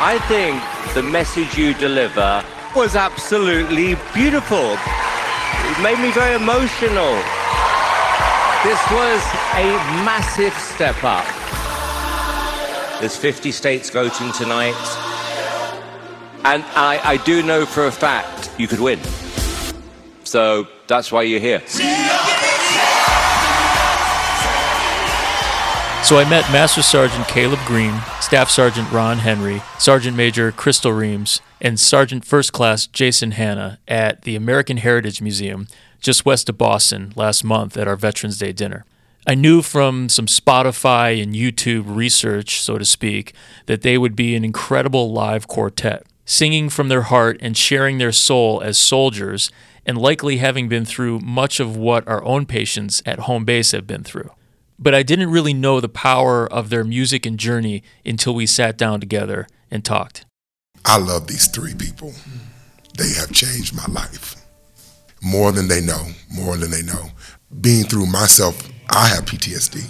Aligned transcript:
I 0.00 0.20
think 0.28 0.62
the 0.94 1.02
message 1.02 1.58
you 1.58 1.74
deliver 1.74 2.44
was 2.76 2.94
absolutely 2.94 3.96
beautiful. 4.14 4.78
It 4.78 5.82
made 5.82 5.98
me 5.98 6.12
very 6.12 6.36
emotional. 6.36 7.14
This 8.62 8.80
was 8.92 9.20
a 9.54 9.66
massive 10.06 10.54
step 10.54 11.02
up. 11.02 11.26
There's 13.00 13.16
50 13.16 13.50
states 13.50 13.90
voting 13.90 14.30
tonight. 14.30 14.76
And 16.44 16.64
I, 16.76 17.00
I 17.02 17.16
do 17.24 17.42
know 17.42 17.66
for 17.66 17.86
a 17.86 17.92
fact 17.92 18.52
you 18.56 18.68
could 18.68 18.78
win. 18.78 19.00
So 20.22 20.68
that's 20.86 21.10
why 21.10 21.22
you're 21.22 21.40
here. 21.40 21.60
So 26.08 26.16
I 26.16 26.26
met 26.30 26.50
Master 26.50 26.80
Sergeant 26.80 27.28
Caleb 27.28 27.58
Green, 27.66 27.92
Staff 28.22 28.48
Sergeant 28.48 28.90
Ron 28.90 29.18
Henry, 29.18 29.60
Sergeant 29.78 30.16
Major 30.16 30.50
Crystal 30.50 30.90
Reams, 30.90 31.42
and 31.60 31.78
Sergeant 31.78 32.24
First 32.24 32.54
Class 32.54 32.86
Jason 32.86 33.32
Hanna 33.32 33.78
at 33.86 34.22
the 34.22 34.34
American 34.34 34.78
Heritage 34.78 35.20
Museum 35.20 35.68
just 36.00 36.24
west 36.24 36.48
of 36.48 36.56
Boston 36.56 37.12
last 37.14 37.44
month 37.44 37.76
at 37.76 37.86
our 37.86 37.94
Veterans 37.94 38.38
Day 38.38 38.52
dinner. 38.52 38.86
I 39.26 39.34
knew 39.34 39.60
from 39.60 40.08
some 40.08 40.24
Spotify 40.24 41.22
and 41.22 41.34
YouTube 41.34 41.94
research, 41.94 42.62
so 42.62 42.78
to 42.78 42.86
speak, 42.86 43.34
that 43.66 43.82
they 43.82 43.98
would 43.98 44.16
be 44.16 44.34
an 44.34 44.46
incredible 44.46 45.12
live 45.12 45.46
quartet, 45.46 46.06
singing 46.24 46.70
from 46.70 46.88
their 46.88 47.02
heart 47.02 47.36
and 47.42 47.54
sharing 47.54 47.98
their 47.98 48.12
soul 48.12 48.62
as 48.62 48.78
soldiers, 48.78 49.50
and 49.84 49.98
likely 49.98 50.38
having 50.38 50.70
been 50.70 50.86
through 50.86 51.18
much 51.18 51.60
of 51.60 51.76
what 51.76 52.08
our 52.08 52.24
own 52.24 52.46
patients 52.46 53.02
at 53.04 53.18
home 53.18 53.44
base 53.44 53.72
have 53.72 53.86
been 53.86 54.04
through 54.04 54.30
but 54.78 54.94
I 54.94 55.02
didn't 55.02 55.30
really 55.30 55.54
know 55.54 55.80
the 55.80 55.88
power 55.88 56.50
of 56.50 56.70
their 56.70 56.84
music 56.84 57.26
and 57.26 57.38
journey 57.38 57.82
until 58.04 58.34
we 58.34 58.46
sat 58.46 58.78
down 58.78 59.00
together 59.00 59.46
and 59.70 59.84
talked. 59.84 60.24
I 60.84 60.98
love 60.98 61.26
these 61.26 61.48
three 61.48 61.74
people. 61.74 62.14
They 62.96 63.12
have 63.14 63.32
changed 63.32 63.74
my 63.74 63.86
life 63.86 64.36
more 65.22 65.52
than 65.52 65.68
they 65.68 65.80
know, 65.80 66.08
more 66.32 66.56
than 66.56 66.70
they 66.70 66.82
know. 66.82 67.10
Being 67.60 67.84
through 67.84 68.06
myself, 68.06 68.68
I 68.90 69.08
have 69.08 69.24
PTSD, 69.24 69.84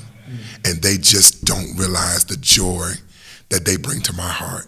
and 0.64 0.82
they 0.82 0.96
just 0.96 1.44
don't 1.44 1.76
realize 1.76 2.24
the 2.24 2.36
joy 2.36 2.92
that 3.50 3.64
they 3.64 3.76
bring 3.76 4.00
to 4.02 4.12
my 4.12 4.28
heart. 4.28 4.66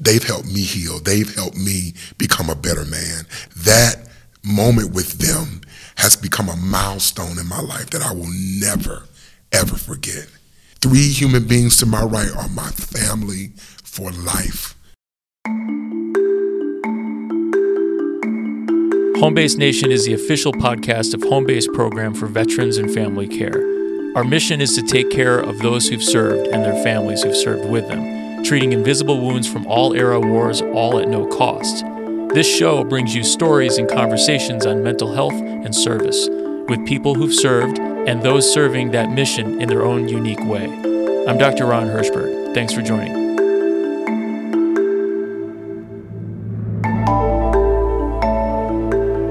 They've 0.00 0.22
helped 0.22 0.52
me 0.52 0.62
heal. 0.62 0.98
They've 0.98 1.32
helped 1.34 1.56
me 1.56 1.94
become 2.18 2.50
a 2.50 2.54
better 2.54 2.84
man. 2.84 3.26
That 3.56 4.08
moment 4.42 4.92
with 4.92 5.18
them 5.18 5.60
has 5.96 6.16
become 6.16 6.48
a 6.48 6.56
milestone 6.56 7.38
in 7.38 7.46
my 7.46 7.60
life 7.60 7.90
that 7.90 8.02
I 8.02 8.12
will 8.12 8.30
never 8.30 9.04
ever 9.52 9.76
forget. 9.76 10.28
Three 10.80 11.08
human 11.08 11.46
beings 11.46 11.76
to 11.78 11.86
my 11.86 12.02
right 12.02 12.30
are 12.36 12.48
my 12.48 12.70
family 12.70 13.52
for 13.84 14.10
life. 14.10 14.74
Homebase 19.22 19.56
Nation 19.56 19.92
is 19.92 20.04
the 20.04 20.14
official 20.14 20.52
podcast 20.52 21.14
of 21.14 21.20
Homebase 21.20 21.72
program 21.72 22.12
for 22.12 22.26
veterans 22.26 22.76
and 22.76 22.92
family 22.92 23.28
care. 23.28 23.62
Our 24.16 24.24
mission 24.24 24.60
is 24.60 24.74
to 24.74 24.82
take 24.82 25.10
care 25.10 25.38
of 25.38 25.60
those 25.60 25.88
who've 25.88 26.02
served 26.02 26.48
and 26.48 26.64
their 26.64 26.82
families 26.82 27.22
who've 27.22 27.36
served 27.36 27.70
with 27.70 27.86
them, 27.86 28.42
treating 28.42 28.72
invisible 28.72 29.20
wounds 29.20 29.46
from 29.46 29.64
all 29.68 29.94
era 29.94 30.18
wars 30.18 30.60
all 30.60 30.98
at 30.98 31.08
no 31.08 31.26
cost. 31.26 31.84
This 32.34 32.52
show 32.52 32.82
brings 32.82 33.14
you 33.14 33.22
stories 33.22 33.78
and 33.78 33.88
conversations 33.88 34.66
on 34.66 34.82
mental 34.82 35.12
health 35.14 35.34
and 35.34 35.72
service 35.74 36.28
with 36.68 36.84
people 36.84 37.14
who've 37.14 37.32
served 37.32 37.78
and 38.06 38.22
those 38.22 38.52
serving 38.52 38.90
that 38.90 39.10
mission 39.10 39.60
in 39.60 39.68
their 39.68 39.82
own 39.82 40.08
unique 40.08 40.44
way. 40.44 40.66
I'm 41.28 41.38
Dr. 41.38 41.66
Ron 41.66 41.86
Hirschberg. 41.86 42.52
Thanks 42.52 42.72
for 42.72 42.82
joining. 42.82 43.22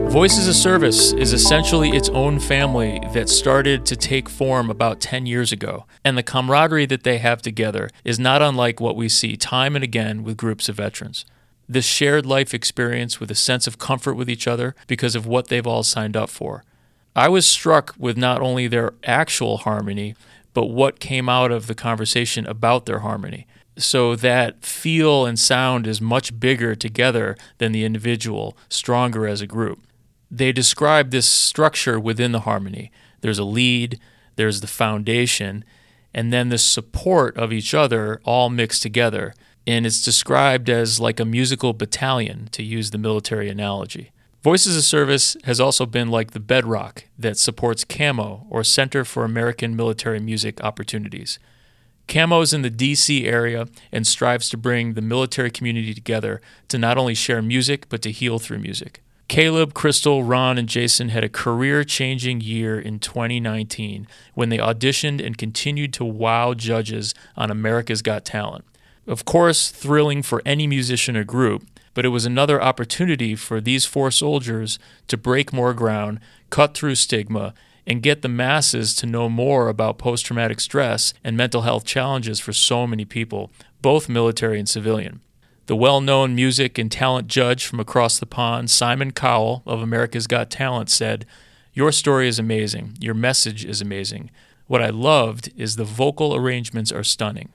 Voices 0.10 0.48
of 0.48 0.56
Service 0.56 1.14
is 1.14 1.32
essentially 1.32 1.92
its 1.92 2.10
own 2.10 2.38
family 2.40 3.00
that 3.14 3.30
started 3.30 3.86
to 3.86 3.96
take 3.96 4.28
form 4.28 4.70
about 4.70 5.00
10 5.00 5.26
years 5.26 5.54
ago, 5.54 5.86
and 6.04 6.18
the 6.18 6.24
camaraderie 6.24 6.86
that 6.86 7.04
they 7.04 7.18
have 7.18 7.42
together 7.42 7.90
is 8.04 8.20
not 8.20 8.42
unlike 8.42 8.82
what 8.82 8.98
we 8.98 9.08
see 9.08 9.38
time 9.38 9.74
and 9.74 9.86
again 9.86 10.24
with 10.24 10.36
groups 10.36 10.68
of 10.68 10.76
veterans. 10.76 11.24
This 11.68 11.86
shared 11.86 12.26
life 12.26 12.54
experience 12.54 13.22
with 13.22 13.32
a 13.32 13.36
sense 13.36 13.68
of 13.68 13.78
comfort 13.78 14.16
with 14.16 14.30
each 14.30 14.48
other 14.48 14.76
because 14.88 15.16
of 15.16 15.26
what 15.26 15.48
they've 15.48 15.66
all 15.66 15.84
signed 15.84 16.18
up 16.18 16.30
for, 16.30 16.66
I 17.16 17.28
was 17.28 17.46
struck 17.46 17.94
with 17.98 18.18
not 18.18 18.42
only 18.42 18.68
their 18.68 18.94
actual 19.04 19.58
harmony, 19.58 20.16
but 20.54 20.68
what 20.68 21.00
came 21.00 21.28
out 21.28 21.52
of 21.52 21.68
the 21.68 21.76
conversation 21.76 22.46
about 22.46 22.86
their 22.86 23.00
harmony. 23.00 23.48
So 23.78 24.16
that 24.18 24.64
feel 24.64 25.26
and 25.26 25.40
sound 25.40 25.88
is 25.88 26.02
much 26.02 26.40
bigger 26.40 26.76
together 26.76 27.38
than 27.58 27.72
the 27.72 27.84
individual, 27.84 28.58
stronger 28.70 29.28
as 29.28 29.42
a 29.42 29.48
group. 29.48 29.80
They 30.30 30.52
describe 30.52 31.12
this 31.12 31.26
structure 31.26 32.00
within 32.00 32.32
the 32.32 32.42
harmony. 32.42 32.92
There's 33.22 33.40
a 33.40 33.44
lead, 33.44 34.00
there's 34.36 34.62
the 34.62 34.68
foundation, 34.68 35.66
and 36.14 36.32
then 36.32 36.50
the 36.50 36.58
support 36.58 37.36
of 37.38 37.52
each 37.52 37.74
other 37.74 38.22
all 38.24 38.50
mixed 38.50 38.82
together. 38.82 39.34
And 39.68 39.86
it's 39.86 40.04
described 40.04 40.70
as 40.70 41.00
like 41.00 41.20
a 41.20 41.26
musical 41.26 41.74
battalion, 41.74 42.48
to 42.54 42.64
use 42.64 42.92
the 42.92 42.98
military 42.98 43.50
analogy. 43.50 44.12
Voices 44.44 44.76
of 44.76 44.84
Service 44.84 45.38
has 45.44 45.60
also 45.60 45.86
been 45.86 46.10
like 46.10 46.32
the 46.32 46.40
bedrock 46.40 47.04
that 47.18 47.38
supports 47.38 47.86
CAMO, 47.86 48.48
or 48.50 48.64
Center 48.64 49.06
for 49.06 49.24
American 49.24 49.76
Military 49.76 50.20
Music 50.20 50.64
Opportunities. 50.64 51.38
CAMO 52.08 52.42
is 52.42 52.52
in 52.52 52.64
the 52.64 52.72
DC 52.72 53.26
area 53.26 53.68
and 53.92 54.08
strives 54.08 54.50
to 54.50 54.58
bring 54.58 54.94
the 54.94 55.02
military 55.02 55.52
community 55.52 55.94
together 55.94 56.42
to 56.70 56.80
not 56.80 56.98
only 56.98 57.14
share 57.14 57.44
music, 57.44 57.88
but 57.88 58.02
to 58.02 58.12
heal 58.12 58.40
through 58.40 58.58
music. 58.58 59.04
Caleb, 59.28 59.76
Crystal, 59.76 60.24
Ron, 60.24 60.58
and 60.58 60.68
Jason 60.68 61.10
had 61.10 61.24
a 61.24 61.30
career 61.30 61.84
changing 61.84 62.42
year 62.42 62.80
in 62.80 62.98
2019 62.98 64.08
when 64.34 64.50
they 64.50 64.58
auditioned 64.58 65.24
and 65.24 65.38
continued 65.38 65.94
to 65.94 66.04
wow 66.04 66.56
judges 66.56 67.14
on 67.38 67.52
America's 67.52 68.02
Got 68.02 68.26
Talent. 68.26 68.66
Of 69.06 69.24
course, 69.24 69.70
thrilling 69.70 70.24
for 70.24 70.42
any 70.48 70.66
musician 70.66 71.16
or 71.16 71.24
group, 71.24 71.64
but 71.94 72.06
it 72.06 72.10
was 72.10 72.26
another 72.26 72.62
opportunity 72.62 73.36
for 73.36 73.60
these 73.60 73.86
four 73.86 74.12
soldiers 74.12 74.80
to 75.08 75.18
break 75.18 75.52
more 75.52 75.74
ground, 75.74 76.20
cut 76.50 76.74
through 76.74 76.96
stigma, 76.96 77.54
and 77.86 78.04
get 78.04 78.22
the 78.22 78.30
masses 78.30 78.96
to 78.96 79.06
know 79.06 79.28
more 79.28 79.68
about 79.68 79.98
post 79.98 80.26
traumatic 80.26 80.60
stress 80.60 81.14
and 81.24 81.36
mental 81.36 81.62
health 81.62 81.84
challenges 81.84 82.40
for 82.40 82.54
so 82.54 82.86
many 82.86 83.06
people, 83.06 83.52
both 83.82 84.08
military 84.08 84.60
and 84.60 84.70
civilian. 84.70 85.22
The 85.66 85.76
well 85.76 86.02
known 86.02 86.36
music 86.36 86.78
and 86.78 86.92
talent 86.92 87.28
judge 87.28 87.66
from 87.66 87.80
across 87.80 88.20
the 88.20 88.26
pond, 88.26 88.70
Simon 88.70 89.12
Cowell 89.12 89.64
of 89.66 89.82
America's 89.82 90.28
Got 90.28 90.50
Talent, 90.50 90.90
said, 90.90 91.26
Your 91.74 91.92
story 91.92 92.28
is 92.28 92.40
amazing. 92.40 92.98
Your 93.00 93.14
message 93.14 93.66
is 93.66 93.82
amazing. 93.82 94.32
What 94.68 94.82
I 94.82 94.90
loved 94.90 95.52
is 95.58 95.76
the 95.76 95.84
vocal 95.84 96.36
arrangements 96.36 96.92
are 96.92 97.04
stunning. 97.04 97.50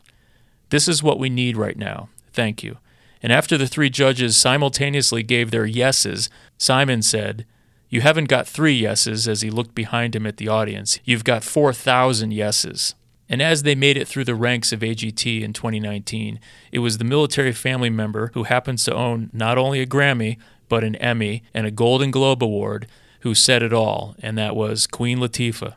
This 0.70 0.88
is 0.88 1.02
what 1.02 1.18
we 1.18 1.30
need 1.30 1.56
right 1.56 1.76
now. 1.76 2.08
Thank 2.32 2.62
you. 2.62 2.78
And 3.26 3.32
after 3.32 3.58
the 3.58 3.66
three 3.66 3.90
judges 3.90 4.36
simultaneously 4.36 5.24
gave 5.24 5.50
their 5.50 5.66
yeses, 5.66 6.30
Simon 6.58 7.02
said, 7.02 7.44
You 7.88 8.00
haven't 8.00 8.28
got 8.28 8.46
three 8.46 8.74
yeses 8.74 9.26
as 9.26 9.40
he 9.40 9.50
looked 9.50 9.74
behind 9.74 10.14
him 10.14 10.26
at 10.26 10.36
the 10.36 10.46
audience. 10.46 11.00
You've 11.04 11.24
got 11.24 11.42
4,000 11.42 12.30
yeses. 12.32 12.94
And 13.28 13.42
as 13.42 13.64
they 13.64 13.74
made 13.74 13.96
it 13.96 14.06
through 14.06 14.26
the 14.26 14.36
ranks 14.36 14.72
of 14.72 14.78
AGT 14.78 15.42
in 15.42 15.52
2019, 15.52 16.38
it 16.70 16.78
was 16.78 16.98
the 16.98 17.04
military 17.04 17.50
family 17.50 17.90
member 17.90 18.30
who 18.34 18.44
happens 18.44 18.84
to 18.84 18.94
own 18.94 19.30
not 19.32 19.58
only 19.58 19.80
a 19.80 19.88
Grammy, 19.88 20.36
but 20.68 20.84
an 20.84 20.94
Emmy 20.94 21.42
and 21.52 21.66
a 21.66 21.72
Golden 21.72 22.12
Globe 22.12 22.44
Award 22.44 22.86
who 23.22 23.34
said 23.34 23.60
it 23.60 23.72
all, 23.72 24.14
and 24.22 24.38
that 24.38 24.54
was 24.54 24.86
Queen 24.86 25.18
Latifah. 25.18 25.74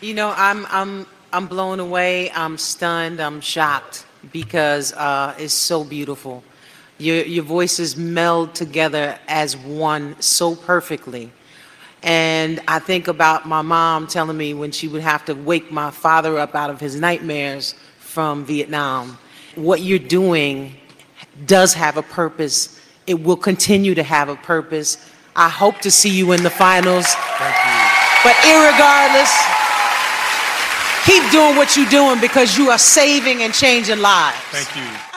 You 0.00 0.14
know, 0.14 0.34
I'm, 0.36 0.66
I'm, 0.70 1.06
I'm 1.32 1.46
blown 1.46 1.78
away, 1.78 2.32
I'm 2.32 2.58
stunned, 2.58 3.20
I'm 3.20 3.40
shocked 3.40 4.06
because 4.32 4.92
uh, 4.94 5.36
it's 5.38 5.54
so 5.54 5.84
beautiful. 5.84 6.42
Your, 6.98 7.24
your 7.24 7.44
voices 7.44 7.96
meld 7.96 8.54
together 8.54 9.18
as 9.26 9.56
one 9.56 10.20
so 10.20 10.54
perfectly. 10.54 11.30
And 12.04 12.60
I 12.68 12.78
think 12.78 13.08
about 13.08 13.48
my 13.48 13.62
mom 13.62 14.06
telling 14.06 14.36
me 14.36 14.52
when 14.52 14.70
she 14.70 14.88
would 14.88 15.02
have 15.02 15.24
to 15.24 15.34
wake 15.34 15.72
my 15.72 15.90
father 15.90 16.38
up 16.38 16.54
out 16.54 16.70
of 16.70 16.78
his 16.78 16.94
nightmares 16.94 17.74
from 17.98 18.44
Vietnam. 18.44 19.18
What 19.54 19.80
you're 19.80 19.98
doing 19.98 20.76
does 21.46 21.72
have 21.74 21.96
a 21.96 22.02
purpose. 22.02 22.78
It 23.06 23.22
will 23.22 23.36
continue 23.36 23.94
to 23.94 24.02
have 24.02 24.28
a 24.28 24.36
purpose. 24.36 24.98
I 25.34 25.48
hope 25.48 25.78
to 25.80 25.90
see 25.90 26.10
you 26.10 26.32
in 26.32 26.42
the 26.42 26.50
finals. 26.50 27.06
But 28.22 28.36
irregardless, 28.36 29.32
keep 31.06 31.28
doing 31.32 31.56
what 31.56 31.76
you're 31.76 31.88
doing 31.88 32.20
because 32.20 32.56
you 32.56 32.70
are 32.70 32.78
saving 32.78 33.42
and 33.42 33.52
changing 33.52 34.00
lives. 34.00 34.36
Thank 34.50 34.76
you. 34.76 35.13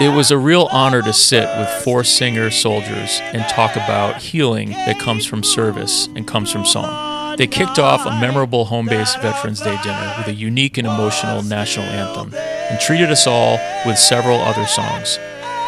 It 0.00 0.08
was 0.08 0.30
a 0.30 0.38
real 0.38 0.66
honor 0.72 1.02
to 1.02 1.12
sit 1.12 1.46
with 1.58 1.68
four 1.84 2.04
singer 2.04 2.50
soldiers 2.50 3.20
and 3.20 3.46
talk 3.50 3.76
about 3.76 4.22
healing 4.22 4.70
that 4.70 4.98
comes 4.98 5.26
from 5.26 5.42
service 5.42 6.06
and 6.16 6.26
comes 6.26 6.50
from 6.50 6.64
song. 6.64 7.36
They 7.36 7.46
kicked 7.46 7.78
off 7.78 8.06
a 8.06 8.18
memorable 8.18 8.64
home 8.64 8.86
base 8.86 9.14
Veterans 9.16 9.60
Day 9.60 9.78
dinner 9.82 10.14
with 10.16 10.28
a 10.28 10.32
unique 10.32 10.78
and 10.78 10.86
emotional 10.86 11.42
national 11.42 11.84
anthem. 11.84 12.34
and 12.34 12.80
treated 12.80 13.10
us 13.10 13.26
all 13.26 13.58
with 13.84 13.98
several 13.98 14.38
other 14.38 14.64
songs. 14.64 15.18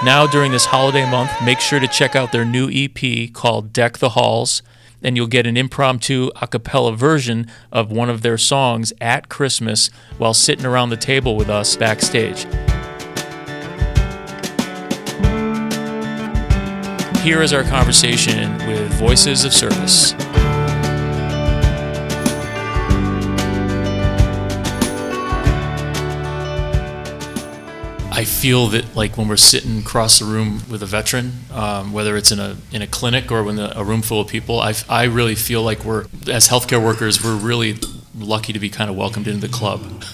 Now, 0.03 0.27
during 0.27 0.51
this 0.51 0.65
holiday 0.65 1.09
month, 1.11 1.31
make 1.45 1.61
sure 1.61 1.79
to 1.79 1.87
check 1.87 2.17
out 2.17 2.33
their 2.33 2.47
new 2.47 2.71
EP 2.73 3.31
called 3.35 3.71
Deck 3.75 3.99
the 3.99 4.11
Halls, 4.11 4.63
and 5.03 5.15
you'll 5.15 5.27
get 5.27 5.47
an 5.47 5.59
impromptu 5.59 6.31
a 6.41 6.47
cappella 6.47 6.97
version 6.97 7.49
of 7.71 7.93
one 7.93 8.09
of 8.09 8.23
their 8.23 8.39
songs 8.39 8.95
at 8.99 9.29
Christmas 9.29 9.91
while 10.17 10.33
sitting 10.33 10.65
around 10.65 10.89
the 10.89 10.97
table 10.97 11.37
with 11.37 11.51
us 11.51 11.77
backstage. 11.77 12.47
Here 17.23 17.41
is 17.41 17.53
our 17.53 17.63
conversation 17.63 18.59
with 18.67 18.93
Voices 18.95 19.45
of 19.45 19.53
Service. 19.53 20.13
I 28.11 28.25
feel 28.25 28.67
that 28.69 28.97
like 28.97 29.17
when 29.17 29.29
we're 29.29 29.37
sitting 29.37 29.79
across 29.79 30.19
the 30.19 30.25
room 30.25 30.63
with 30.69 30.83
a 30.83 30.87
veteran, 30.87 31.35
um, 31.53 31.93
whether 31.93 32.17
it's 32.17 32.33
in 32.33 32.41
a 32.41 32.57
in 32.73 32.83
a 32.83 32.89
clinic 32.89 33.31
or 33.31 33.45
when 33.45 33.55
the, 33.55 33.79
a 33.79 33.85
room 33.85 34.03
full 34.03 34.21
of 34.21 34.27
people, 34.27 34.59
I, 34.59 34.75
I 34.89 35.05
really 35.05 35.37
feel 35.37 35.63
like 35.63 35.85
we're 35.85 36.07
as 36.29 36.49
healthcare 36.49 36.85
workers, 36.85 37.23
we're 37.23 37.37
really 37.37 37.79
lucky 38.19 38.53
to 38.53 38.59
be 38.59 38.69
kind 38.69 38.91
of 38.91 38.97
welcomed 38.97 39.27
into 39.27 39.47
the 39.47 39.53
club 39.53 40.05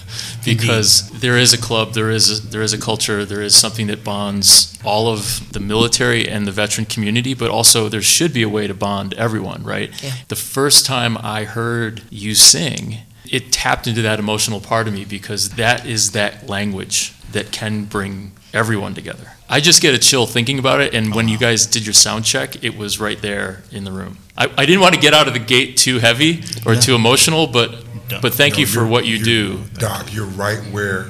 because 0.45 1.09
there 1.19 1.37
is 1.37 1.53
a 1.53 1.57
club, 1.57 1.93
there 1.93 2.09
is 2.09 2.39
a, 2.39 2.47
there 2.47 2.61
is 2.61 2.73
a 2.73 2.77
culture, 2.77 3.25
there 3.25 3.41
is 3.41 3.55
something 3.55 3.87
that 3.87 4.03
bonds 4.03 4.77
all 4.83 5.09
of 5.09 5.51
the 5.51 5.59
military 5.59 6.27
and 6.27 6.47
the 6.47 6.51
veteran 6.51 6.85
community, 6.85 7.33
but 7.33 7.49
also 7.49 7.89
there 7.89 8.01
should 8.01 8.33
be 8.33 8.41
a 8.41 8.49
way 8.49 8.67
to 8.67 8.73
bond 8.73 9.13
everyone, 9.15 9.63
right? 9.63 9.91
Yeah. 10.03 10.13
The 10.27 10.35
first 10.35 10.85
time 10.85 11.17
I 11.17 11.43
heard 11.43 12.03
you 12.09 12.35
sing, 12.35 12.99
it 13.29 13.51
tapped 13.51 13.87
into 13.87 14.01
that 14.01 14.19
emotional 14.19 14.59
part 14.59 14.87
of 14.87 14.93
me 14.93 15.05
because 15.05 15.51
that 15.51 15.85
is 15.85 16.11
that 16.11 16.47
language 16.47 17.13
that 17.31 17.51
can 17.51 17.85
bring 17.85 18.31
everyone 18.53 18.95
together. 18.95 19.33
I 19.47 19.59
just 19.59 19.81
get 19.81 19.93
a 19.93 19.97
chill 19.97 20.25
thinking 20.25 20.59
about 20.59 20.81
it, 20.81 20.93
and 20.93 21.13
when 21.13 21.27
you 21.27 21.37
guys 21.37 21.65
did 21.65 21.85
your 21.85 21.93
sound 21.93 22.25
check, 22.25 22.63
it 22.63 22.77
was 22.77 22.99
right 22.99 23.19
there 23.21 23.63
in 23.71 23.83
the 23.83 23.91
room. 23.91 24.17
I, 24.37 24.45
I 24.57 24.65
didn't 24.65 24.81
want 24.81 24.95
to 24.95 25.01
get 25.01 25.13
out 25.13 25.27
of 25.27 25.33
the 25.33 25.39
gate 25.39 25.75
too 25.77 25.99
heavy 25.99 26.43
or 26.65 26.75
too 26.75 26.95
emotional, 26.95 27.47
but 27.47 27.83
but 28.21 28.33
thank 28.33 28.57
you 28.57 28.65
for 28.65 28.79
you're- 28.79 28.89
what 28.89 29.05
you 29.05 29.23
do. 29.23 29.59
Doc, 29.75 30.13
you're 30.13 30.25
right 30.25 30.59
where 30.71 31.07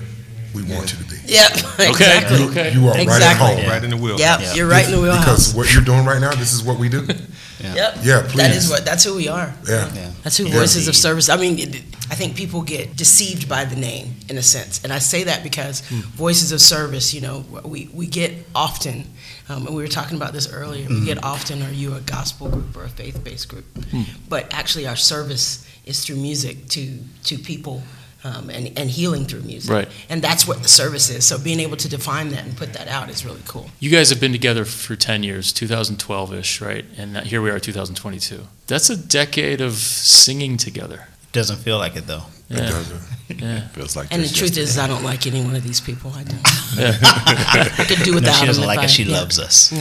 we 0.54 0.64
want 0.64 0.92
you 0.92 0.98
to 1.04 1.10
be. 1.10 1.16
Yep. 1.26 1.52
Exactly. 1.80 2.38
You, 2.40 2.50
Okay. 2.50 2.74
you 2.74 2.82
are 2.88 2.92
right 2.92 2.98
at 3.00 3.04
Exactly. 3.04 3.48
home. 3.62 3.70
Right 3.70 3.84
in 3.84 3.90
the 3.92 3.98
wheel. 3.98 4.18
Yep. 4.20 4.40
Yeah. 4.42 4.54
You're 4.56 4.68
right 4.68 4.86
in 4.86 4.92
the 4.92 5.02
wheelhouse. 5.02 5.24
Because 5.24 5.54
what 5.56 5.74
you're 5.74 5.84
doing 5.84 6.06
right 6.06 6.20
now, 6.20 6.34
this 6.34 6.52
is 6.54 6.62
what 6.64 6.78
we 6.80 6.90
do. 6.90 7.08
Yep. 7.60 7.96
Yeah, 8.04 8.22
please. 8.28 8.56
is 8.56 8.70
what. 8.70 8.86
That's 8.86 9.04
who 9.04 9.16
we 9.16 9.28
are. 9.28 9.54
Yeah. 9.68 9.94
Yeah. 9.94 10.12
That's 10.24 10.38
who 10.38 10.46
Yeah. 10.46 10.54
Voices 10.54 10.88
of 10.88 10.96
Service. 10.96 11.30
I 11.30 11.38
mean, 11.38 11.60
it, 11.60 11.76
I 12.10 12.16
think 12.16 12.36
people 12.36 12.62
get 12.62 12.96
deceived 12.96 13.48
by 13.48 13.66
the 13.66 13.76
name 13.76 14.16
in 14.30 14.38
a 14.38 14.42
sense, 14.42 14.84
and 14.84 14.94
I 14.94 15.00
say 15.00 15.24
that 15.26 15.44
because 15.44 15.82
hmm. 15.88 16.00
Voices 16.00 16.52
of 16.52 16.62
Service. 16.62 17.14
You 17.14 17.22
know, 17.22 17.46
we 17.64 17.90
we 17.94 18.08
get 18.08 18.34
often, 18.56 19.06
um, 19.50 19.68
and 19.68 19.76
we 19.76 19.82
were 19.82 19.90
talking 19.90 20.18
about 20.18 20.34
this 20.34 20.52
earlier. 20.52 20.88
We 20.88 21.00
hmm. 21.00 21.06
get 21.06 21.24
often, 21.24 21.62
are 21.62 21.72
you 21.72 21.94
a 21.96 22.02
gospel 22.02 22.50
group 22.50 22.76
or 22.76 22.86
a 22.86 22.90
faith-based 22.90 23.48
group? 23.48 23.66
Hmm. 23.92 24.04
But 24.28 24.54
actually, 24.54 24.88
our 24.88 24.96
service 24.96 25.68
is 25.86 26.06
through 26.06 26.18
music 26.18 26.68
to 26.70 27.00
to 27.26 27.38
people. 27.38 27.84
Um, 28.22 28.50
and, 28.50 28.78
and 28.78 28.90
healing 28.90 29.24
through 29.24 29.44
music. 29.44 29.72
Right. 29.72 29.88
And 30.10 30.22
that's 30.22 30.46
what 30.46 30.62
the 30.62 30.68
service 30.68 31.10
is. 31.10 31.24
So 31.24 31.38
being 31.40 31.62
able 31.62 31.78
to 31.78 31.88
define 31.88 32.30
that 32.32 32.44
and 32.44 32.58
put 32.58 32.74
that 32.74 32.90
out 32.90 33.10
is 33.10 33.24
really 33.26 33.40
cool. 33.48 33.70
You 33.80 33.90
guys 33.90 34.10
have 34.10 34.20
been 34.20 34.34
together 34.34 34.66
for 34.66 34.98
10 34.98 35.24
years, 35.24 35.54
2012 35.54 36.34
ish, 36.34 36.60
right? 36.60 36.84
And 36.98 37.16
here 37.20 37.42
we 37.42 37.50
are, 37.50 37.60
2022. 37.60 38.42
That's 38.68 38.90
a 38.90 38.98
decade 38.98 39.62
of 39.62 39.76
singing 39.76 40.58
together. 40.58 41.08
Doesn't 41.32 41.60
feel 41.60 41.78
like 41.78 41.96
it 41.96 42.08
though. 42.08 42.24
It 42.50 42.56
doesn't. 42.58 43.02
Yeah. 43.42 43.68
Feels 43.70 43.96
like 43.96 44.08
And 44.12 44.22
the 44.22 44.28
just 44.28 44.38
truth 44.38 44.52
is, 44.58 44.76
yesterday. 44.76 44.84
I 44.84 44.88
don't 44.88 45.04
like 45.06 45.26
any 45.26 45.42
one 45.42 45.56
of 45.56 45.64
these 45.64 45.80
people. 45.80 46.12
I 46.14 46.24
don't. 46.24 46.42
Yeah. 46.76 46.98
I 47.02 47.86
could 47.88 48.00
do 48.04 48.12
No, 48.12 48.16
without 48.16 48.36
she 48.40 48.46
doesn't 48.48 48.62
them 48.62 48.68
like 48.68 48.80
if 48.80 48.86
it. 48.86 48.90
She 48.90 49.04
yeah. 49.04 49.18
loves 49.18 49.40
us. 49.40 49.72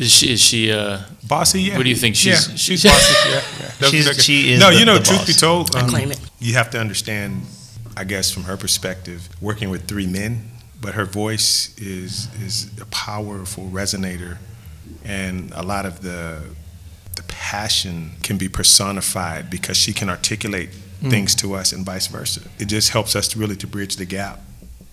Is 0.00 0.10
she, 0.10 0.32
is 0.32 0.40
she 0.40 0.72
uh, 0.72 0.98
bossy. 1.28 1.62
Yeah. 1.62 1.76
What 1.76 1.84
do 1.84 1.90
you 1.90 1.94
think? 1.94 2.16
She's- 2.16 2.48
yeah, 2.48 2.56
she's- 2.56 2.80
she's 2.80 2.84
bossy. 2.84 3.14
Yeah, 3.30 3.34
yeah. 3.80 3.88
She's- 3.88 4.06
what 4.08 4.20
she 4.20 4.52
is 4.54 4.58
No, 4.60 4.70
the- 4.72 4.78
you 4.80 4.84
know, 4.84 4.98
the 4.98 5.04
truth 5.04 5.18
boss. 5.20 5.26
be 5.28 5.32
told, 5.34 5.76
I 5.76 5.82
um, 5.82 5.88
claim 5.88 6.10
it. 6.10 6.18
you 6.40 6.54
have 6.54 6.70
to 6.70 6.80
understand. 6.80 7.42
I 7.96 8.04
guess 8.04 8.30
from 8.30 8.44
her 8.44 8.56
perspective, 8.56 9.28
working 9.40 9.70
with 9.70 9.86
three 9.86 10.06
men, 10.06 10.50
but 10.80 10.94
her 10.94 11.04
voice 11.04 11.76
is 11.78 12.28
is 12.42 12.70
a 12.80 12.86
powerful 12.86 13.64
resonator, 13.70 14.38
and 15.04 15.52
a 15.54 15.62
lot 15.62 15.86
of 15.86 16.02
the 16.02 16.42
the 17.16 17.22
passion 17.24 18.12
can 18.22 18.36
be 18.36 18.48
personified 18.48 19.48
because 19.48 19.76
she 19.76 19.92
can 19.92 20.08
articulate 20.08 20.70
mm. 21.00 21.10
things 21.10 21.34
to 21.36 21.54
us 21.54 21.72
and 21.72 21.86
vice 21.86 22.08
versa. 22.08 22.40
It 22.58 22.66
just 22.66 22.90
helps 22.90 23.14
us 23.14 23.28
to 23.28 23.38
really 23.38 23.56
to 23.56 23.66
bridge 23.66 23.96
the 23.96 24.04
gap, 24.04 24.40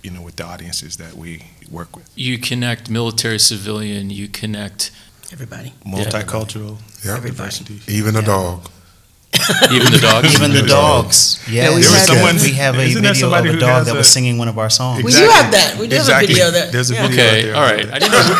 you 0.04 0.12
know, 0.12 0.22
with 0.22 0.36
the 0.36 0.46
audiences 0.46 0.98
that 0.98 1.16
we 1.16 1.44
work 1.70 1.96
with. 1.96 2.10
you 2.16 2.38
connect 2.38 2.90
military 2.90 3.40
civilian, 3.40 4.10
you 4.10 4.28
connect 4.28 4.92
Everybody. 5.32 5.74
Multicultural 5.86 6.78
Yeah. 7.04 7.20
diversity. 7.20 7.82
Even 7.88 8.16
a 8.16 8.22
dog. 8.22 8.70
even 9.72 9.92
the 9.92 10.00
dogs. 10.02 10.34
Even 10.36 10.52
the 10.52 10.62
dogs. 10.68 11.40
Yeah, 11.50 11.70
we 11.70 11.76
we, 11.78 11.82
had- 11.84 12.06
someone- 12.06 12.36
we 12.36 12.52
have 12.54 12.76
a 12.76 12.86
video 12.94 13.32
of 13.34 13.46
a 13.46 13.60
dog 13.60 13.70
has 13.70 13.88
that 13.88 13.96
was 13.96 14.08
singing 14.08 14.38
one 14.38 14.48
of 14.50 14.58
our 14.60 14.70
songs. 14.70 15.04
We 15.04 15.12
do 15.12 15.18
have 15.30 15.52
that. 15.52 15.78
We 15.80 15.88
do 15.88 15.96
have 15.98 16.10
a 16.10 16.28
video 16.28 16.48
of 16.48 16.54
that. 16.54 16.72
There's 16.72 16.92
a 16.92 16.96
Yeah. 16.96 17.08
video 17.08 17.24
out 17.24 17.30
Okay, 17.30 17.42
there. 17.44 17.56
all 17.56 17.62
right. 17.64 17.90
I 17.92 18.00
didn't 18.00 18.12
know. 18.12 18.38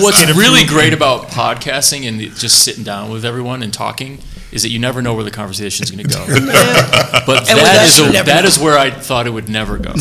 What's 0.00 0.24
really 0.34 0.64
great 0.66 0.92
about 0.92 1.28
podcasting 1.28 2.08
and 2.08 2.20
just 2.36 2.64
sitting 2.64 2.84
down 2.84 3.10
with 3.10 3.24
everyone 3.24 3.62
and 3.62 3.72
talking 3.72 4.18
is 4.50 4.62
that 4.62 4.70
you 4.70 4.78
never 4.78 5.02
know 5.02 5.14
where 5.14 5.24
the 5.24 5.30
conversation 5.30 5.84
is 5.84 5.90
going 5.90 6.02
to 6.06 6.08
go. 6.14 6.24
But 6.26 7.48
And 7.48 7.56
with 7.56 7.64
that 7.64 7.82
us, 7.84 7.90
is 7.92 7.98
you 7.98 8.06
a, 8.08 8.12
never 8.12 8.26
that 8.26 8.42
know. 8.42 8.48
is 8.48 8.58
where 8.58 8.78
I 8.78 8.90
thought 8.90 9.26
it 9.26 9.30
would 9.30 9.48
never 9.48 9.78
go. 9.78 9.94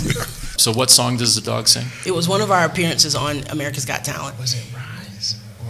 So, 0.58 0.72
what 0.72 0.90
song 0.90 1.18
does 1.18 1.36
the 1.36 1.42
dog 1.42 1.68
sing? 1.68 1.86
It 2.06 2.12
was 2.12 2.28
one 2.30 2.42
of 2.42 2.50
our 2.50 2.66
appearances 2.66 3.14
on 3.14 3.44
America's 3.50 3.86
Got 3.86 4.04
Talent. 4.04 4.40
Was 4.40 4.54
it 4.56 4.64
Rise? 4.74 4.84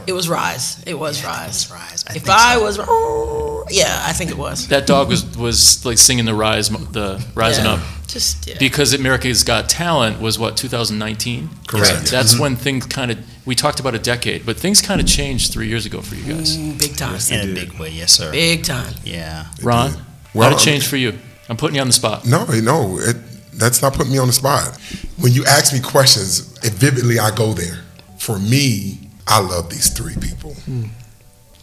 It 0.08 0.14
was 0.14 0.30
Rise. 0.30 0.82
It 0.86 0.98
was 0.98 1.22
Yeah, 1.22 1.30
I 1.30 1.48
think 1.48 1.48
Rise. 1.48 1.64
it 1.66 1.70
was 1.70 1.72
Rise. 1.72 2.06
I 2.08 2.16
if 2.16 2.30
I 2.30 2.54
so. 2.56 2.64
was, 2.64 3.68
yeah, 3.72 4.02
I 4.06 4.14
think 4.14 4.32
it 4.32 4.38
was. 4.38 4.68
That 4.70 4.88
dog 4.88 5.10
was 5.10 5.38
was 5.38 5.86
like 5.86 5.98
singing 5.98 6.26
the 6.26 6.34
rise, 6.34 6.70
the 6.70 7.24
rising 7.36 7.66
Yeah. 7.66 7.74
up 7.74 7.80
Just 8.08 8.48
yeah. 8.48 8.56
because 8.60 8.94
America's 8.94 9.44
Got 9.44 9.68
Talent 9.70 10.22
was 10.22 10.40
what 10.40 10.56
2019. 10.58 11.50
Correct. 11.68 12.06
That's 12.10 12.40
when 12.40 12.56
things 12.56 12.86
kind 12.86 13.12
of 13.12 13.18
we 13.46 13.56
talked 13.56 13.80
about 13.80 13.96
a 13.96 14.00
decade, 14.00 14.46
but 14.46 14.58
things 14.58 14.82
kind 14.82 15.00
of 15.02 15.08
changed 15.08 15.52
three 15.54 15.68
years 15.68 15.86
ago 15.86 16.02
for 16.02 16.16
you 16.16 16.34
guys. 16.34 16.58
Mm, 16.58 16.80
big 16.80 16.96
time. 16.98 17.18
in 17.32 17.50
a 17.50 17.54
big 17.54 17.74
way, 17.80 17.90
yes, 17.90 18.12
sir. 18.14 18.32
Big 18.32 18.64
time. 18.64 18.94
Yeah. 19.04 19.48
Ron, 19.62 19.92
did. 19.92 20.00
how 20.34 20.50
did 20.50 20.58
it 20.58 20.62
change 20.62 20.88
for 20.88 20.98
you? 20.98 21.18
I'm 21.50 21.56
putting 21.58 21.76
you 21.76 21.82
on 21.82 21.88
the 21.88 21.94
spot. 21.94 22.26
No, 22.26 22.46
no, 22.46 22.98
it, 23.00 23.16
that's 23.54 23.82
not 23.82 23.94
putting 23.94 24.12
me 24.12 24.18
on 24.18 24.28
the 24.28 24.34
spot. 24.34 24.78
When 25.20 25.32
you 25.32 25.46
ask 25.46 25.74
me 25.74 25.80
questions, 25.80 26.58
it 26.64 26.74
vividly 26.74 27.20
I 27.20 27.32
go 27.34 27.54
there. 27.54 27.80
For 28.18 28.38
me, 28.38 29.07
I 29.28 29.40
love 29.42 29.70
these 29.70 29.90
three 29.90 30.16
people. 30.16 30.56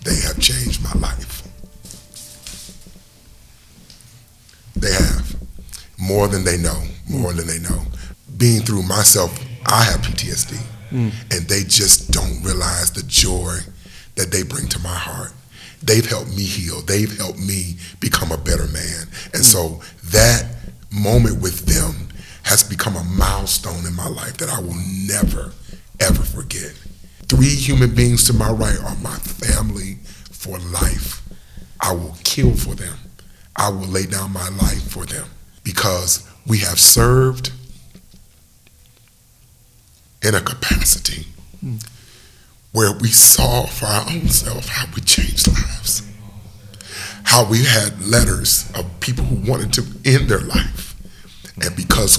They 0.04 0.16
have 0.20 0.38
changed 0.38 0.82
my 0.82 0.92
life. 1.00 1.42
They 4.76 4.92
have. 4.92 5.36
More 5.98 6.28
than 6.28 6.44
they 6.44 6.58
know, 6.58 6.82
more 7.08 7.32
than 7.32 7.46
they 7.46 7.58
know. 7.58 7.82
Being 8.36 8.60
through 8.62 8.82
myself, 8.82 9.32
I 9.66 9.84
have 9.84 10.00
PTSD. 10.00 10.58
And 11.32 11.48
they 11.48 11.64
just 11.64 12.12
don't 12.12 12.42
realize 12.44 12.92
the 12.92 13.02
joy 13.02 13.58
that 14.16 14.30
they 14.30 14.42
bring 14.44 14.68
to 14.68 14.78
my 14.80 14.94
heart. 14.94 15.32
They've 15.82 16.06
helped 16.08 16.30
me 16.36 16.44
heal. 16.44 16.82
They've 16.82 17.16
helped 17.16 17.38
me 17.40 17.76
become 18.00 18.30
a 18.30 18.38
better 18.38 18.66
man. 18.68 19.08
And 19.32 19.44
so 19.44 19.80
that 20.04 20.46
moment 20.92 21.40
with 21.42 21.66
them 21.66 22.08
has 22.44 22.62
become 22.62 22.94
a 22.96 23.02
milestone 23.04 23.86
in 23.86 23.94
my 23.94 24.06
life 24.08 24.36
that 24.36 24.48
I 24.50 24.60
will 24.60 24.76
never, 25.08 25.52
ever 25.98 26.22
forget. 26.22 26.74
Three 27.28 27.54
human 27.54 27.94
beings 27.94 28.24
to 28.24 28.32
my 28.32 28.50
right 28.50 28.78
are 28.80 28.96
my 28.96 29.16
family 29.16 29.98
for 30.30 30.58
life. 30.58 31.22
I 31.80 31.92
will 31.92 32.16
kill 32.24 32.52
for 32.52 32.74
them. 32.74 32.96
I 33.56 33.68
will 33.70 33.86
lay 33.86 34.06
down 34.06 34.32
my 34.32 34.48
life 34.48 34.90
for 34.90 35.04
them 35.06 35.26
because 35.62 36.28
we 36.46 36.58
have 36.58 36.78
served 36.78 37.52
in 40.22 40.34
a 40.34 40.40
capacity 40.40 41.26
where 42.72 42.92
we 43.00 43.08
saw 43.08 43.66
for 43.66 43.86
our 43.86 44.02
own 44.10 44.28
self 44.28 44.68
how 44.68 44.86
we 44.94 45.00
changed 45.02 45.46
lives. 45.48 46.02
How 47.24 47.48
we 47.48 47.64
had 47.64 48.02
letters 48.02 48.70
of 48.74 49.00
people 49.00 49.24
who 49.24 49.50
wanted 49.50 49.72
to 49.74 49.82
end 50.04 50.28
their 50.28 50.40
life. 50.40 50.94
And 51.62 51.74
because, 51.76 52.18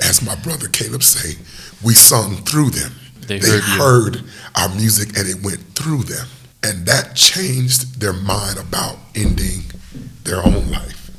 as 0.00 0.24
my 0.24 0.34
brother 0.36 0.68
Caleb 0.68 1.02
say, 1.02 1.36
we 1.84 1.94
sung 1.94 2.36
through 2.36 2.70
them. 2.70 2.92
They 3.28 3.38
heard 3.38 3.62
heard 3.62 4.24
our 4.54 4.68
music 4.70 5.16
and 5.18 5.28
it 5.28 5.42
went 5.42 5.60
through 5.74 6.04
them. 6.04 6.26
And 6.62 6.86
that 6.86 7.14
changed 7.14 8.00
their 8.00 8.12
mind 8.12 8.58
about 8.58 8.96
ending 9.14 9.62
their 10.24 10.44
own 10.44 10.70
life. 10.70 11.10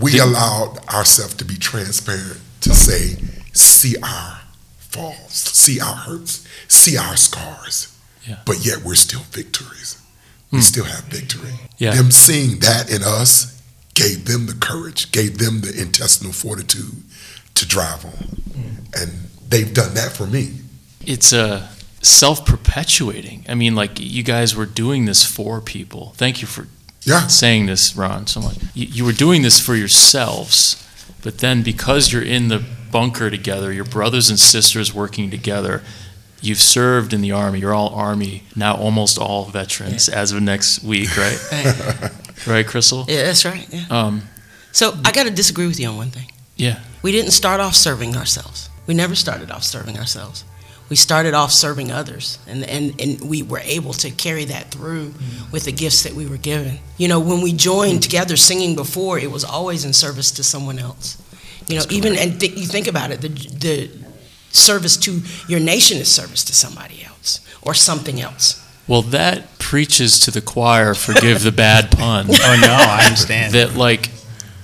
We 0.00 0.12
Did- 0.12 0.22
allowed 0.22 0.78
ourselves 0.88 1.34
to 1.34 1.44
be 1.44 1.56
transparent 1.56 2.40
to 2.62 2.70
say, 2.70 3.16
see 3.52 3.96
our 4.02 4.40
falls, 4.78 5.32
see 5.32 5.80
our 5.80 5.94
hurts, 5.94 6.46
see 6.68 6.96
our 6.96 7.16
scars. 7.16 7.96
Yeah. 8.26 8.38
But 8.44 8.64
yet 8.64 8.82
we're 8.84 8.94
still 8.94 9.22
victories. 9.30 10.00
We 10.50 10.58
hmm. 10.58 10.62
still 10.62 10.84
have 10.84 11.04
victory. 11.04 11.54
Yeah. 11.78 11.94
Them 11.94 12.10
seeing 12.10 12.60
that 12.60 12.90
in 12.90 13.02
us 13.02 13.60
gave 13.94 14.26
them 14.26 14.46
the 14.46 14.54
courage, 14.54 15.12
gave 15.12 15.38
them 15.38 15.60
the 15.60 15.74
intestinal 15.80 16.32
fortitude 16.32 17.02
to 17.54 17.66
drive 17.66 18.04
on. 18.04 18.12
Hmm. 18.12 18.84
And 18.94 19.10
they've 19.52 19.72
done 19.72 19.94
that 19.94 20.12
for 20.12 20.26
me. 20.26 20.50
It's 21.06 21.32
a 21.32 21.68
self 22.02 22.44
perpetuating. 22.44 23.44
I 23.48 23.54
mean, 23.54 23.74
like 23.74 24.00
you 24.00 24.22
guys 24.22 24.56
were 24.56 24.66
doing 24.66 25.04
this 25.04 25.24
for 25.24 25.60
people. 25.60 26.12
Thank 26.16 26.40
you 26.42 26.48
for 26.48 26.66
Yeah. 27.04 27.26
saying 27.28 27.66
this, 27.66 27.94
Ron, 27.96 28.26
so 28.26 28.40
much. 28.40 28.56
You, 28.74 28.86
you 28.86 29.04
were 29.04 29.12
doing 29.12 29.42
this 29.42 29.60
for 29.60 29.74
yourselves, 29.74 30.76
but 31.22 31.38
then 31.38 31.62
because 31.62 32.12
you're 32.12 32.22
in 32.36 32.48
the 32.48 32.62
bunker 32.90 33.30
together, 33.30 33.72
your 33.72 33.84
brothers 33.84 34.30
and 34.30 34.38
sisters 34.38 34.92
working 34.94 35.30
together, 35.30 35.82
you've 36.40 36.60
served 36.60 37.12
in 37.12 37.20
the 37.22 37.32
Army. 37.32 37.60
You're 37.60 37.74
all 37.74 37.90
Army, 37.94 38.42
now 38.56 38.74
almost 38.76 39.18
all 39.18 39.44
veterans 39.46 40.08
as 40.08 40.32
of 40.32 40.42
next 40.42 40.82
week, 40.82 41.16
right? 41.16 41.38
Right. 41.52 42.46
right, 42.46 42.66
Crystal? 42.66 43.04
Yeah, 43.08 43.22
that's 43.24 43.44
right. 43.44 43.66
Yeah. 43.70 43.84
Um, 43.90 44.22
So 44.72 44.94
I 45.04 45.12
got 45.12 45.24
to 45.24 45.30
disagree 45.30 45.66
with 45.66 45.78
you 45.78 45.88
on 45.88 45.96
one 45.96 46.10
thing. 46.10 46.28
yeah. 46.56 46.80
We 47.02 47.10
didn't 47.12 47.32
start 47.32 47.60
off 47.60 47.74
serving 47.74 48.16
ourselves. 48.16 48.68
We 48.86 48.94
never 48.94 49.14
started 49.14 49.50
off 49.50 49.64
serving 49.64 49.98
ourselves. 49.98 50.44
We 50.88 50.96
started 50.96 51.32
off 51.32 51.52
serving 51.52 51.90
others, 51.90 52.38
and, 52.46 52.64
and, 52.64 53.00
and 53.00 53.20
we 53.22 53.42
were 53.42 53.60
able 53.60 53.94
to 53.94 54.10
carry 54.10 54.44
that 54.46 54.70
through 54.70 55.08
mm-hmm. 55.10 55.50
with 55.50 55.64
the 55.64 55.72
gifts 55.72 56.02
that 56.02 56.12
we 56.12 56.26
were 56.26 56.36
given. 56.36 56.80
You 56.98 57.08
know, 57.08 57.18
when 57.18 57.40
we 57.40 57.52
joined 57.52 58.02
together 58.02 58.36
singing 58.36 58.76
before, 58.76 59.18
it 59.18 59.30
was 59.30 59.42
always 59.42 59.86
in 59.86 59.94
service 59.94 60.30
to 60.32 60.42
someone 60.42 60.78
else. 60.78 61.16
You 61.68 61.78
know, 61.78 61.84
even 61.90 62.18
and 62.18 62.38
th- 62.38 62.58
you 62.58 62.66
think 62.66 62.88
about 62.88 63.10
it, 63.10 63.20
the 63.22 63.28
the 63.28 63.90
service 64.50 64.96
to 64.98 65.22
your 65.48 65.60
nation 65.60 65.98
is 65.98 66.12
service 66.12 66.44
to 66.44 66.54
somebody 66.54 67.04
else 67.04 67.40
or 67.62 67.72
something 67.72 68.20
else. 68.20 68.58
Well, 68.86 69.02
that 69.02 69.58
preaches 69.58 70.18
to 70.20 70.30
the 70.30 70.40
choir, 70.40 70.94
forgive 70.94 71.42
the 71.42 71.52
bad 71.52 71.90
pun. 71.96 72.26
Oh 72.28 72.58
no, 72.60 72.68
I 72.68 73.04
understand. 73.04 73.54
that 73.54 73.74
like 73.76 74.10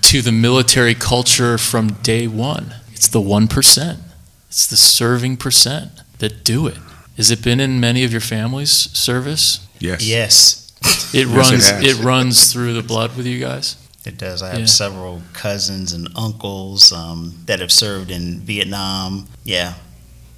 to 0.02 0.20
the 0.20 0.32
military 0.32 0.94
culture 0.94 1.56
from 1.56 1.94
day 2.02 2.26
one. 2.26 2.74
It's 2.92 3.08
the 3.08 3.20
one 3.20 3.48
percent. 3.48 4.00
It's 4.48 4.66
the 4.66 4.76
serving 4.76 5.36
percent 5.36 5.90
that 6.18 6.44
do 6.44 6.66
it. 6.66 6.78
Has 7.16 7.30
it 7.30 7.42
been 7.42 7.60
in 7.60 7.80
many 7.80 8.04
of 8.04 8.12
your 8.12 8.20
family's 8.20 8.70
service? 8.70 9.66
Yes. 9.78 10.04
yes, 10.06 10.72
It 10.82 10.84
Yes, 10.84 11.14
it 11.14 11.26
runs. 11.26 11.70
has. 11.70 11.84
It, 11.84 12.04
runs 12.04 12.52
through 12.52 12.74
the 12.74 12.82
blood 12.82 13.16
with 13.16 13.26
you 13.26 13.38
guys. 13.40 13.76
it 14.04 14.16
does. 14.18 14.42
I 14.42 14.50
have 14.50 14.60
Yeah. 14.60 14.64
several 14.66 15.22
cousins 15.32 15.92
and 15.92 16.08
uncles 16.16 16.92
um, 16.92 17.34
that 17.46 17.60
have 17.60 17.70
served 17.72 18.10
in 18.10 18.40
Vietnam. 18.40 19.26
Yeah, 19.44 19.74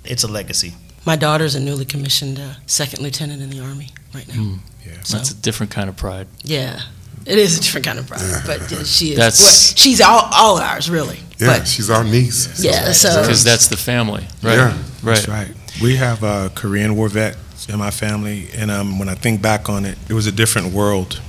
it's 0.04 0.24
a 0.24 0.28
legacy. 0.28 0.74
My 1.06 1.16
daughter's 1.16 1.54
a 1.54 1.60
newly 1.60 1.84
commissioned 1.84 2.38
uh, 2.40 2.54
second 2.66 3.02
lieutenant 3.02 3.40
in 3.42 3.50
the 3.50 3.60
army 3.60 3.90
right 4.14 4.26
now. 4.28 4.34
Hmm. 4.34 4.56
Yeah. 4.84 5.00
So- 5.02 5.16
That's 5.18 5.30
a 5.30 5.34
different 5.36 5.70
kind 5.72 5.88
of 5.88 5.96
pride. 5.96 6.26
Yeah, 6.42 6.80
it 7.26 7.38
is 7.38 7.58
a 7.58 7.60
different 7.62 7.86
kind 7.86 7.98
of 7.98 8.06
pride, 8.06 8.42
but 8.46 8.60
uh, 8.72 8.84
she 8.84 9.12
is. 9.12 9.16
That's- 9.18 9.40
well, 9.40 9.76
she's 9.76 10.00
all, 10.00 10.28
all 10.32 10.58
ours, 10.58 10.88
really. 10.90 11.18
Yeah, 11.38 11.58
But 11.58 11.66
she's 11.68 11.88
our 11.88 12.04
niece. 12.04 12.62
yeah, 12.62 12.92
so 12.92 13.20
Because 13.22 13.42
that's 13.44 13.68
the 13.68 13.76
family, 13.76 14.26
right? 14.42 14.56
Yeah. 14.56 14.68
Right. 15.02 15.14
That's 15.16 15.28
right. 15.28 15.48
We 15.82 15.96
have 15.96 16.22
a 16.22 16.50
Korean 16.54 16.96
war 16.96 17.08
vet 17.08 17.36
in 17.68 17.78
my 17.78 17.90
family, 17.90 18.48
and 18.54 18.70
um, 18.70 18.98
when 18.98 19.08
I 19.08 19.14
think 19.14 19.40
back 19.40 19.68
on 19.68 19.86
it, 19.86 19.96
it 20.08 20.12
was 20.14 20.26
a 20.26 20.32
different 20.32 20.74
world, 20.74 21.20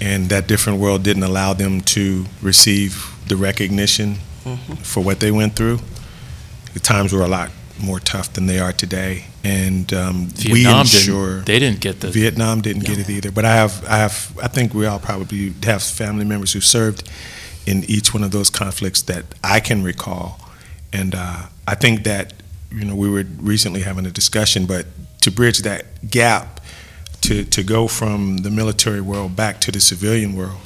and 0.00 0.28
that 0.30 0.46
different 0.46 0.78
world 0.80 1.02
didn't 1.02 1.24
allow 1.24 1.52
them 1.52 1.80
to 1.82 2.24
receive 2.40 3.12
the 3.28 3.36
recognition 3.36 4.16
for 4.82 5.02
what 5.04 5.20
they 5.20 5.30
went 5.30 5.56
through. 5.56 5.78
The 6.72 6.80
times 6.80 7.12
were 7.12 7.22
a 7.22 7.28
lot 7.28 7.50
more 7.82 8.00
tough 8.00 8.32
than 8.32 8.46
they 8.46 8.58
are 8.58 8.72
today, 8.72 9.24
and 9.44 9.92
um, 9.92 10.28
we 10.38 10.62
Vietnam 10.62 10.80
ensure 10.80 11.28
didn't. 11.28 11.46
They 11.46 11.58
didn't 11.58 11.80
get 11.80 12.00
the. 12.00 12.10
Vietnam 12.10 12.60
didn't 12.60 12.84
get 12.84 12.98
it 12.98 13.08
either. 13.10 13.30
But 13.30 13.44
I 13.44 13.54
have, 13.54 13.84
I 13.86 13.98
have, 13.98 14.38
I 14.42 14.48
think 14.48 14.74
we 14.74 14.86
all 14.86 14.98
probably 14.98 15.52
have 15.64 15.82
family 15.82 16.24
members 16.24 16.52
who 16.52 16.60
served 16.60 17.08
in 17.66 17.84
each 17.84 18.12
one 18.14 18.22
of 18.22 18.30
those 18.30 18.50
conflicts 18.50 19.02
that 19.02 19.24
I 19.42 19.60
can 19.60 19.82
recall, 19.82 20.40
and 20.92 21.14
uh, 21.14 21.46
I 21.66 21.74
think 21.74 22.04
that 22.04 22.34
you 22.70 22.84
know 22.84 22.94
we 22.94 23.10
were 23.10 23.24
recently 23.40 23.82
having 23.82 24.06
a 24.06 24.10
discussion, 24.10 24.66
but 24.66 24.86
to 25.22 25.30
bridge 25.30 25.60
that 25.60 26.10
gap, 26.10 26.60
to 27.22 27.44
to 27.44 27.62
go 27.62 27.88
from 27.88 28.38
the 28.38 28.50
military 28.50 29.00
world 29.00 29.36
back 29.36 29.60
to 29.62 29.72
the 29.72 29.80
civilian 29.80 30.34
world, 30.34 30.60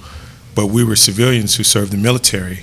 but 0.54 0.66
we 0.66 0.84
were 0.84 0.96
civilians 0.96 1.56
who 1.56 1.64
served 1.64 1.92
the 1.92 1.98
military, 1.98 2.60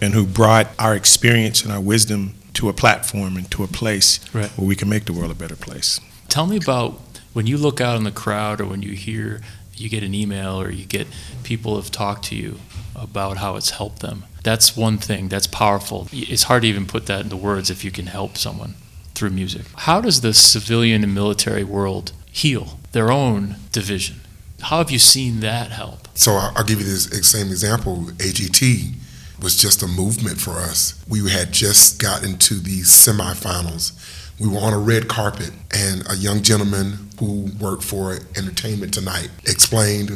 and 0.00 0.14
who 0.14 0.26
brought 0.26 0.68
our 0.78 0.94
experience 0.94 1.62
and 1.62 1.72
our 1.72 1.80
wisdom 1.80 2.34
to 2.54 2.68
a 2.68 2.72
platform 2.72 3.36
and 3.36 3.50
to 3.50 3.62
a 3.62 3.68
place 3.68 4.20
Right. 4.32 4.50
where 4.56 4.66
we 4.66 4.76
can 4.76 4.88
make 4.88 5.04
the 5.04 5.12
world 5.12 5.30
a 5.30 5.34
better 5.34 5.56
place. 5.56 6.00
Tell 6.28 6.46
me 6.46 6.56
about 6.56 7.00
when 7.32 7.46
you 7.46 7.56
look 7.56 7.80
out 7.80 7.96
in 7.96 8.04
the 8.04 8.10
crowd 8.10 8.60
or 8.60 8.66
when 8.66 8.82
you 8.82 8.92
hear, 8.92 9.40
you 9.76 9.88
get 9.88 10.02
an 10.02 10.14
email 10.14 10.60
or 10.60 10.70
you 10.70 10.84
get 10.84 11.06
people 11.42 11.76
have 11.76 11.90
talked 11.90 12.24
to 12.26 12.34
you 12.36 12.58
about 12.94 13.38
how 13.38 13.56
it's 13.56 13.70
helped 13.70 14.00
them. 14.00 14.24
That's 14.42 14.76
one 14.76 14.98
thing. 14.98 15.28
That's 15.28 15.46
powerful. 15.46 16.08
It's 16.12 16.44
hard 16.44 16.62
to 16.62 16.68
even 16.68 16.86
put 16.86 17.06
that 17.06 17.22
into 17.24 17.36
words 17.36 17.70
if 17.70 17.84
you 17.84 17.90
can 17.90 18.06
help 18.06 18.36
someone 18.36 18.74
through 19.14 19.30
music. 19.30 19.62
How 19.76 20.00
does 20.00 20.20
the 20.22 20.32
civilian 20.34 21.02
and 21.04 21.14
military 21.14 21.64
world 21.64 22.12
heal 22.30 22.78
their 22.92 23.10
own 23.12 23.56
division? 23.72 24.20
How 24.62 24.78
have 24.78 24.90
you 24.90 24.98
seen 24.98 25.40
that 25.40 25.70
help? 25.72 26.08
So 26.14 26.36
I- 26.36 26.52
I'll 26.56 26.64
give 26.64 26.80
you 26.80 26.86
this 26.86 27.08
same 27.28 27.48
example. 27.50 28.10
AGT 28.18 28.94
was 29.42 29.56
just 29.56 29.82
a 29.82 29.86
movement 29.86 30.40
for 30.40 30.52
us. 30.52 31.02
We 31.08 31.28
had 31.30 31.52
just 31.52 32.00
gotten 32.00 32.38
to 32.38 32.54
the 32.54 32.80
semifinals. 32.80 33.92
We 34.38 34.48
were 34.48 34.58
on 34.58 34.72
a 34.72 34.78
red 34.78 35.08
carpet, 35.08 35.50
and 35.74 36.02
a 36.10 36.16
young 36.16 36.42
gentleman 36.42 37.10
who 37.18 37.50
worked 37.60 37.82
for 37.82 38.18
Entertainment 38.36 38.94
Tonight 38.94 39.30
explained 39.44 40.10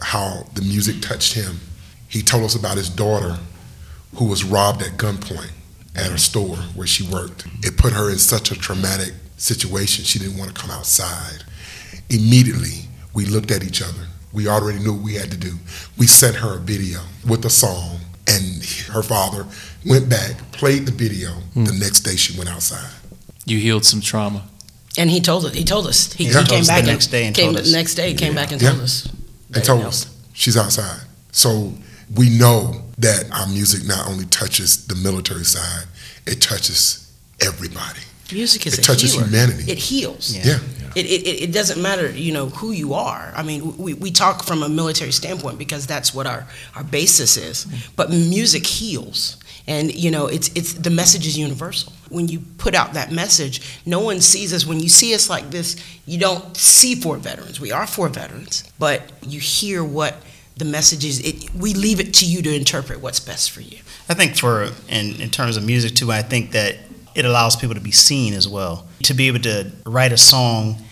how 0.00 0.46
the 0.54 0.62
music 0.62 1.00
touched 1.00 1.34
him. 1.34 1.60
He 2.08 2.22
told 2.22 2.44
us 2.44 2.54
about 2.54 2.76
his 2.76 2.88
daughter 2.88 3.38
who 4.16 4.26
was 4.26 4.44
robbed 4.44 4.82
at 4.82 4.92
gunpoint 4.92 5.50
at 5.96 6.10
her 6.10 6.18
store 6.18 6.56
where 6.74 6.86
she 6.86 7.04
worked. 7.08 7.46
It 7.62 7.76
put 7.76 7.92
her 7.92 8.10
in 8.10 8.18
such 8.18 8.50
a 8.50 8.54
traumatic 8.54 9.12
situation, 9.36 10.04
she 10.04 10.18
didn't 10.18 10.38
want 10.38 10.54
to 10.54 10.60
come 10.60 10.70
outside. 10.70 11.44
Immediately, 12.08 12.88
we 13.12 13.26
looked 13.26 13.50
at 13.50 13.62
each 13.64 13.82
other. 13.82 14.08
We 14.32 14.48
already 14.48 14.78
knew 14.78 14.94
what 14.94 15.04
we 15.04 15.14
had 15.14 15.30
to 15.30 15.36
do. 15.36 15.54
We 15.96 16.06
sent 16.06 16.36
her 16.36 16.56
a 16.56 16.60
video 16.60 17.00
with 17.28 17.44
a 17.44 17.50
song, 17.50 17.93
her 18.92 19.02
father 19.02 19.46
went 19.86 20.08
back, 20.08 20.36
played 20.52 20.86
the 20.86 20.92
video. 20.92 21.30
The 21.54 21.72
hmm. 21.72 21.78
next 21.78 22.00
day, 22.00 22.16
she 22.16 22.36
went 22.36 22.50
outside. 22.50 22.90
You 23.46 23.58
healed 23.58 23.84
some 23.84 24.00
trauma. 24.00 24.42
and 24.96 25.10
he 25.10 25.20
told 25.20 25.44
us. 25.44 25.54
He 25.54 25.64
told 25.64 25.86
us. 25.86 26.12
He, 26.12 26.24
Yeah. 26.24 26.40
he 26.40 26.46
came 26.46 26.60
us 26.60 26.66
the 26.66 26.72
back 26.72 26.84
next 26.84 27.06
day 27.08 27.26
and 27.26 27.34
came 27.34 27.46
told 27.46 27.56
the 27.56 27.62
us. 27.62 27.72
next 27.72 27.94
day. 27.96 28.14
Came 28.14 28.34
back 28.34 28.52
and 28.52 28.62
Yeah. 28.62 28.70
told 28.70 28.82
us. 28.82 29.02
that 29.50 29.60
They 29.60 29.60
told 29.60 29.84
us 29.84 30.06
she's 30.32 30.56
outside. 30.56 31.00
So 31.32 31.74
we 32.14 32.30
know 32.30 32.82
that 32.98 33.24
our 33.32 33.46
music 33.48 33.84
not 33.84 34.06
only 34.08 34.24
touches 34.26 34.86
the 34.86 34.94
military 34.94 35.44
side, 35.44 35.86
it 36.26 36.40
touches 36.40 37.06
everybody. 37.40 38.00
Music 38.32 38.66
is 38.66 38.74
It 38.74 38.78
a 38.80 38.82
touches 38.82 39.12
healer. 39.12 39.26
humanity. 39.26 39.70
It 39.70 39.78
heals. 39.78 40.32
Yeah. 40.34 40.46
Yeah. 40.46 40.58
It, 40.94 41.06
it, 41.06 41.42
it- 41.42 41.52
doesn't 41.54 41.80
matter, 41.80 42.10
you 42.10 42.32
know, 42.32 42.48
who 42.48 42.72
you 42.72 42.94
are. 42.94 43.32
I 43.36 43.42
mean, 43.42 43.76
we, 43.76 43.94
we 43.94 44.10
talk 44.10 44.44
from 44.44 44.62
a 44.62 44.68
military 44.68 45.12
standpoint 45.12 45.56
because 45.56 45.86
that's 45.86 46.12
what 46.12 46.26
our, 46.26 46.46
our 46.74 46.82
basis 46.82 47.36
is. 47.36 47.64
Mm-hmm. 47.64 47.92
But 47.96 48.10
music 48.10 48.66
heals. 48.66 49.36
And, 49.66 49.94
you 49.94 50.10
know, 50.10 50.26
it's, 50.26 50.50
it's, 50.54 50.74
the 50.74 50.90
message 50.90 51.26
is 51.26 51.38
universal. 51.38 51.92
When 52.10 52.28
you 52.28 52.40
put 52.58 52.74
out 52.74 52.94
that 52.94 53.12
message, 53.12 53.80
no 53.86 54.00
one 54.00 54.20
sees 54.20 54.52
us. 54.52 54.66
When 54.66 54.80
you 54.80 54.88
see 54.88 55.14
us 55.14 55.30
like 55.30 55.50
this, 55.50 55.76
you 56.06 56.18
don't 56.18 56.56
see 56.56 56.94
for 56.96 57.16
veterans. 57.16 57.60
We 57.60 57.72
are 57.72 57.86
for 57.86 58.08
veterans, 58.08 58.70
but 58.78 59.10
you 59.22 59.40
hear 59.40 59.82
what 59.82 60.16
the 60.56 60.64
message 60.64 61.04
is. 61.04 61.20
It, 61.20 61.54
we 61.54 61.72
leave 61.72 61.98
it 61.98 62.12
to 62.14 62.26
you 62.26 62.42
to 62.42 62.54
interpret 62.54 63.00
what's 63.00 63.20
best 63.20 63.50
for 63.52 63.60
you. 63.62 63.78
I 64.08 64.14
think 64.14 64.36
for 64.36 64.68
in, 64.88 65.20
in 65.20 65.30
terms 65.30 65.56
of 65.56 65.64
music 65.64 65.94
too, 65.94 66.12
I 66.12 66.22
think 66.22 66.52
that 66.52 66.76
it 67.14 67.24
allows 67.24 67.56
people 67.56 67.74
to 67.74 67.80
be 67.80 67.90
seen 67.92 68.34
as 68.34 68.48
well. 68.48 68.86
To 69.04 69.14
be 69.14 69.28
able 69.28 69.40
to 69.40 69.70
write 69.86 70.12
a 70.12 70.16
song 70.16 70.82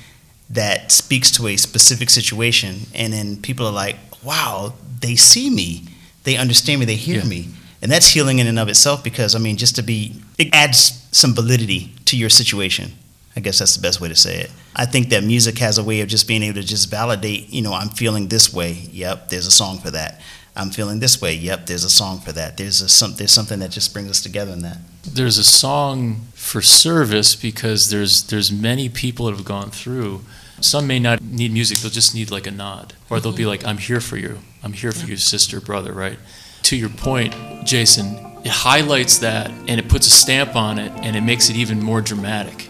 that 0.51 0.93
speaks 0.93 1.31
to 1.33 1.49
a 1.49 1.57
specific 1.57 2.11
situation, 2.11 2.87
and 2.95 3.13
then 3.13 3.37
people 3.37 3.67
are 3.67 3.73
like, 3.73 3.97
"Wow, 4.23 4.75
they 5.01 5.17
see 5.17 5.51
me, 5.51 5.85
they 6.25 6.37
understand 6.37 6.81
me, 6.81 6.87
they 6.87 6.97
hear 6.97 7.19
Yeah. 7.21 7.25
me," 7.29 7.49
and 7.81 7.91
that's 7.91 8.09
healing 8.09 8.39
in 8.39 8.47
and 8.47 8.59
of 8.59 8.69
itself. 8.69 9.03
Because 9.03 9.35
I 9.35 9.39
mean, 9.39 9.57
just 9.57 9.75
to 9.77 9.83
be, 9.83 10.17
it 10.39 10.49
adds 10.53 10.93
some 11.13 11.35
validity 11.35 11.93
to 12.07 12.17
your 12.17 12.31
situation. 12.31 12.93
I 13.35 13.41
guess 13.41 13.59
that's 13.61 13.75
the 13.77 13.81
best 13.83 13.99
way 14.01 14.09
to 14.09 14.15
say 14.17 14.37
it. 14.41 14.51
I 14.77 14.85
think 14.85 15.09
that 15.09 15.25
music 15.25 15.59
has 15.59 15.79
a 15.79 15.83
way 15.83 16.01
of 16.03 16.09
just 16.09 16.29
being 16.29 16.43
able 16.43 16.61
to 16.61 16.67
just 16.67 16.91
validate. 16.91 17.49
You 17.51 17.63
know, 17.63 17.73
I'm 17.73 17.89
feeling 17.89 18.29
this 18.29 18.53
way. 18.53 18.89
Yep, 18.93 19.31
there's 19.31 19.47
a 19.47 19.51
song 19.51 19.79
for 19.81 19.91
that. 19.91 20.21
I'm 20.55 20.71
feeling 20.71 21.01
this 21.01 21.21
way. 21.21 21.35
Yep, 21.35 21.67
there's 21.67 21.85
a 21.85 21.91
song 21.91 22.21
for 22.21 22.33
that. 22.33 22.57
There's 22.57 22.81
a 22.83 22.89
some, 22.89 23.15
there's 23.15 23.33
something 23.33 23.59
that 23.61 23.71
just 23.71 23.93
brings 23.93 24.11
us 24.11 24.21
together 24.21 24.53
in 24.53 24.63
that. 24.63 24.79
there's 25.05 25.39
a 25.39 25.45
song 25.45 26.27
for 26.35 26.61
service 26.61 27.35
because 27.35 27.91
there's 27.91 28.25
there's 28.25 28.53
many 28.53 28.89
people 28.89 29.27
that 29.27 29.37
have 29.37 29.45
gone 29.45 29.71
through. 29.71 30.21
Some 30.61 30.87
may 30.87 30.99
not 30.99 31.23
need 31.23 31.53
music; 31.53 31.79
they'll 31.79 31.91
just 31.91 32.15
need 32.15 32.31
like 32.31 32.47
a 32.47 32.51
nod, 32.51 32.95
or 33.09 33.19
they'll 33.19 33.33
be 33.33 33.47
like, 33.47 33.65
"I'm 33.67 33.79
here 33.79 34.01
for 34.01 34.19
you. 34.19 34.41
I'm 34.63 34.75
here 34.75 34.93
for 34.93 35.07
you, 35.07 35.17
sister, 35.17 35.61
brother." 35.61 35.93
Right? 35.93 36.19
To 36.65 36.77
your 36.77 36.91
point, 36.91 37.35
Jason, 37.65 38.19
it 38.45 38.51
highlights 38.51 39.19
that 39.19 39.51
and 39.51 39.81
it 39.81 39.89
puts 39.89 40.07
a 40.07 40.11
stamp 40.11 40.55
on 40.55 40.79
it, 40.79 40.93
and 41.03 41.17
it 41.17 41.23
makes 41.23 41.49
it 41.49 41.57
even 41.57 41.83
more 41.83 42.03
dramatic. 42.03 42.69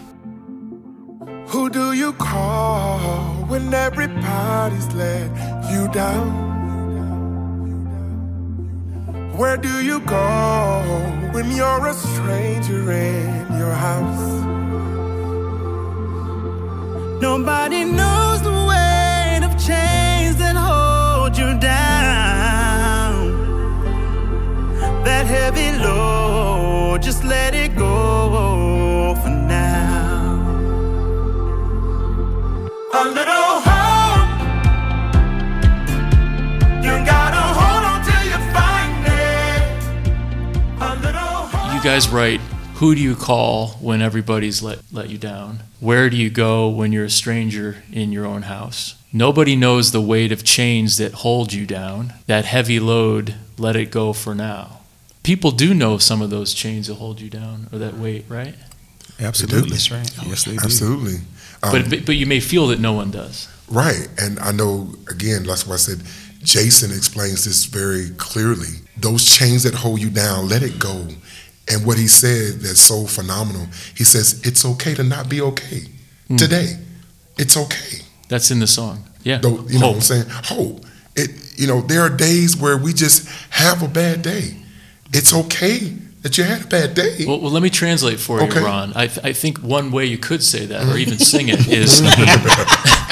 Who 1.47 1.69
do 1.69 1.91
you 1.93 2.13
call 2.13 3.45
when 3.47 3.73
everybody's 3.73 4.91
let 4.95 5.29
you 5.71 5.87
down? 5.91 6.52
Where 9.35 9.57
do 9.57 9.83
you 9.83 9.99
go 10.01 10.83
when 11.31 11.49
you're 11.49 11.87
a 11.87 11.93
stranger 11.95 12.91
in 12.91 13.57
your 13.57 13.71
house? 13.71 14.29
Nobody 17.19 17.83
knows 17.83 18.43
the 18.43 18.51
weight 18.51 19.41
of 19.43 19.53
chains 19.57 20.35
that 20.37 20.55
hold 20.55 21.35
you 21.35 21.57
down. 21.59 23.15
That 25.03 25.25
heavy 25.25 25.79
load, 25.79 27.01
just 27.01 27.23
let 27.23 27.55
it 27.55 27.75
go 27.75 29.15
for 29.23 29.29
now. 29.29 30.43
A 32.93 33.03
little 33.17 33.42
guys 41.83 42.07
write, 42.07 42.39
who 42.75 42.95
do 42.95 43.01
you 43.01 43.13
call 43.13 43.71
when 43.81 44.01
everybody's 44.01 44.63
let, 44.63 44.79
let 44.93 45.09
you 45.09 45.17
down? 45.17 45.63
Where 45.81 46.09
do 46.09 46.15
you 46.15 46.29
go 46.29 46.69
when 46.69 46.93
you're 46.93 47.03
a 47.03 47.09
stranger 47.09 47.83
in 47.91 48.13
your 48.13 48.25
own 48.25 48.43
house? 48.43 48.95
Nobody 49.11 49.57
knows 49.57 49.91
the 49.91 49.99
weight 49.99 50.31
of 50.31 50.45
chains 50.45 50.95
that 50.97 51.11
hold 51.11 51.51
you 51.51 51.65
down. 51.65 52.13
That 52.25 52.45
heavy 52.45 52.79
load, 52.79 53.35
let 53.57 53.75
it 53.75 53.91
go 53.91 54.13
for 54.13 54.33
now. 54.33 54.79
People 55.23 55.51
do 55.51 55.73
know 55.73 55.97
some 55.97 56.21
of 56.21 56.29
those 56.29 56.53
chains 56.53 56.87
that 56.87 56.95
hold 56.95 57.19
you 57.19 57.29
down 57.29 57.67
or 57.73 57.79
that 57.79 57.95
weight, 57.95 58.23
right? 58.29 58.55
Absolutely. 59.19 59.71
That's 59.71 59.91
right. 59.91 60.09
Yes, 60.25 60.45
they 60.45 60.53
do. 60.53 60.59
Absolutely. 60.63 61.15
Um, 61.63 61.71
But, 61.71 61.89
but 61.89 62.05
but 62.05 62.15
you 62.15 62.25
may 62.25 62.39
feel 62.39 62.67
that 62.67 62.79
no 62.79 62.93
one 62.93 63.11
does. 63.11 63.49
Right. 63.67 64.07
And 64.17 64.39
I 64.39 64.53
know, 64.53 64.95
again, 65.09 65.43
that's 65.43 65.67
why 65.67 65.73
I 65.73 65.77
said 65.77 66.01
Jason 66.43 66.91
explains 66.91 67.43
this 67.43 67.65
very 67.65 68.09
clearly. 68.11 68.79
Those 68.95 69.25
chains 69.25 69.63
that 69.63 69.75
hold 69.75 70.01
you 70.01 70.09
down, 70.09 70.47
let 70.47 70.63
it 70.63 70.79
go. 70.79 71.07
And 71.73 71.85
what 71.85 71.97
he 71.97 72.07
said 72.07 72.59
that's 72.61 72.81
so 72.81 73.05
phenomenal, 73.05 73.65
he 73.95 74.03
says, 74.03 74.41
it's 74.45 74.63
okay 74.63 74.93
to 74.93 75.03
not 75.03 75.27
be 75.27 75.41
okay 75.41 75.81
hmm. 76.27 76.35
today. 76.35 76.77
It's 77.37 77.57
okay. 77.57 78.03
That's 78.29 78.51
in 78.51 78.59
the 78.59 78.67
song. 78.67 79.03
Yeah. 79.23 79.39
Though, 79.39 79.65
you 79.67 79.79
know 79.79 79.87
Hope. 79.87 79.95
what 79.95 79.95
I'm 79.95 80.01
saying? 80.01 80.25
Hope. 80.29 80.85
It, 81.15 81.59
you 81.59 81.67
know, 81.67 81.81
there 81.81 82.01
are 82.01 82.09
days 82.09 82.55
where 82.55 82.77
we 82.77 82.93
just 82.93 83.27
have 83.51 83.81
a 83.81 83.87
bad 83.87 84.21
day. 84.21 84.55
It's 85.13 85.33
okay 85.33 85.79
that 86.21 86.37
you 86.37 86.43
had 86.43 86.63
a 86.63 86.67
bad 86.67 86.93
day. 86.93 87.25
Well, 87.27 87.39
well, 87.39 87.51
let 87.51 87.63
me 87.63 87.69
translate 87.69 88.19
for 88.19 88.41
Okay. 88.41 88.59
you, 88.59 88.65
Ron. 88.65 88.93
I, 88.95 89.07
th- 89.07 89.25
I 89.25 89.33
think 89.33 89.57
one 89.59 89.91
way 89.91 90.05
you 90.05 90.17
could 90.17 90.43
say 90.43 90.65
that, 90.67 90.87
or 90.87 90.97
even 90.97 91.17
sing 91.33 91.49
it, 91.49 91.67
is 91.67 92.01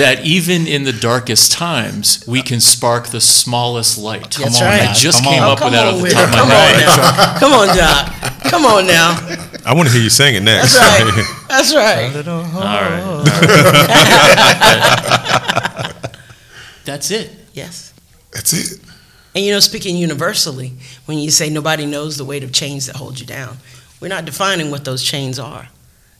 that 0.00 0.24
even 0.24 0.66
in 0.66 0.84
the 0.84 0.92
darkest 0.92 1.52
times, 1.52 2.24
we 2.26 2.40
uh, 2.40 2.42
can 2.42 2.60
spark 2.60 3.08
the 3.08 3.20
smallest 3.20 3.98
light. 3.98 4.30
That's 4.30 4.60
on, 4.60 4.66
right. 4.66 4.78
guys, 4.78 4.88
I 4.88 4.94
just 4.94 5.22
come 5.22 5.32
came 5.32 5.42
on. 5.42 5.50
up 5.52 5.58
come 5.58 5.66
with 5.66 5.74
that 5.74 5.86
on 5.86 5.94
off 5.94 6.02
the 6.02 6.10
top 6.10 6.24
of 6.24 6.30
my 6.32 6.38
Come 6.40 6.50
on 6.50 6.56
head. 6.68 6.86
now. 6.86 7.38
Come 7.38 7.52
on, 7.52 7.68
Doc. 7.76 8.12
Come 8.50 8.64
on 8.66 8.86
now. 8.86 9.14
I 9.66 9.74
want 9.74 9.88
to 9.88 9.94
hear 9.94 10.02
you 10.02 10.10
sing 10.10 10.34
it 10.34 10.42
next. 10.42 10.74
That's 10.74 11.00
right. 11.04 11.24
That's 11.48 11.74
right. 11.74 12.26
All 12.26 12.42
right. 12.42 13.02
All 13.02 13.22
right. 15.92 16.10
That's 16.84 17.10
it. 17.10 17.30
Yes. 17.52 17.92
That's 18.32 18.52
it. 18.52 18.80
And 19.34 19.44
you 19.44 19.52
know, 19.52 19.60
speaking 19.60 19.96
universally, 19.96 20.72
when 21.04 21.18
you 21.18 21.30
say 21.30 21.50
nobody 21.50 21.86
knows 21.86 22.16
the 22.16 22.24
weight 22.24 22.42
of 22.42 22.52
chains 22.52 22.86
that 22.86 22.96
hold 22.96 23.20
you 23.20 23.26
down, 23.26 23.58
we're 24.00 24.08
not 24.08 24.24
defining 24.24 24.70
what 24.70 24.84
those 24.84 25.02
chains 25.04 25.38
are. 25.38 25.68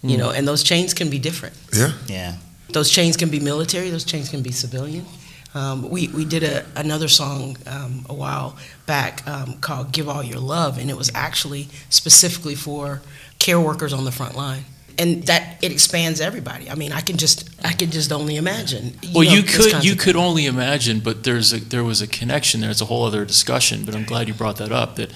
You 0.02 0.16
hmm. 0.16 0.20
know, 0.20 0.30
and 0.30 0.46
those 0.46 0.62
chains 0.62 0.94
can 0.94 1.10
be 1.10 1.18
different. 1.18 1.56
Yeah. 1.72 1.92
Yeah. 2.06 2.36
Those 2.72 2.90
chains 2.90 3.16
can 3.16 3.30
be 3.30 3.40
military. 3.40 3.90
Those 3.90 4.04
chains 4.04 4.28
can 4.28 4.42
be 4.42 4.52
civilian. 4.52 5.06
Um, 5.54 5.90
we 5.90 6.08
we 6.08 6.24
did 6.24 6.44
a, 6.44 6.64
another 6.76 7.08
song 7.08 7.56
um, 7.66 8.06
a 8.08 8.14
while 8.14 8.56
back 8.86 9.26
um, 9.26 9.58
called 9.60 9.92
"Give 9.92 10.08
All 10.08 10.22
Your 10.22 10.38
Love," 10.38 10.78
and 10.78 10.88
it 10.88 10.96
was 10.96 11.10
actually 11.14 11.68
specifically 11.88 12.54
for 12.54 13.02
care 13.38 13.60
workers 13.60 13.92
on 13.92 14.04
the 14.04 14.12
front 14.12 14.36
line. 14.36 14.64
And 14.98 15.24
that 15.24 15.56
it 15.62 15.72
expands 15.72 16.20
everybody. 16.20 16.70
I 16.70 16.74
mean, 16.74 16.92
I 16.92 17.00
can 17.00 17.16
just 17.16 17.48
I 17.64 17.72
can 17.72 17.90
just 17.90 18.12
only 18.12 18.36
imagine. 18.36 18.98
Well, 19.12 19.24
know, 19.24 19.32
you 19.32 19.42
could 19.42 19.82
you 19.82 19.96
could 19.96 20.14
only 20.14 20.46
imagine, 20.46 21.00
but 21.00 21.24
there's 21.24 21.52
a 21.52 21.58
there 21.58 21.82
was 21.82 22.00
a 22.00 22.06
connection 22.06 22.60
there. 22.60 22.70
It's 22.70 22.80
a 22.80 22.84
whole 22.84 23.04
other 23.04 23.24
discussion. 23.24 23.84
But 23.84 23.96
I'm 23.96 24.04
glad 24.04 24.28
you 24.28 24.34
brought 24.34 24.56
that 24.58 24.70
up. 24.70 24.96
That 24.96 25.10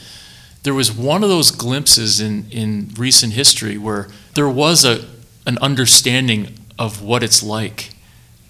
there 0.64 0.74
was 0.74 0.90
one 0.90 1.22
of 1.22 1.28
those 1.28 1.52
glimpses 1.52 2.20
in 2.20 2.46
in 2.50 2.92
recent 2.96 3.34
history 3.34 3.78
where 3.78 4.08
there 4.34 4.48
was 4.48 4.84
a 4.84 5.04
an 5.46 5.58
understanding 5.58 6.58
of 6.78 7.02
what 7.02 7.22
it's 7.22 7.42
like 7.42 7.90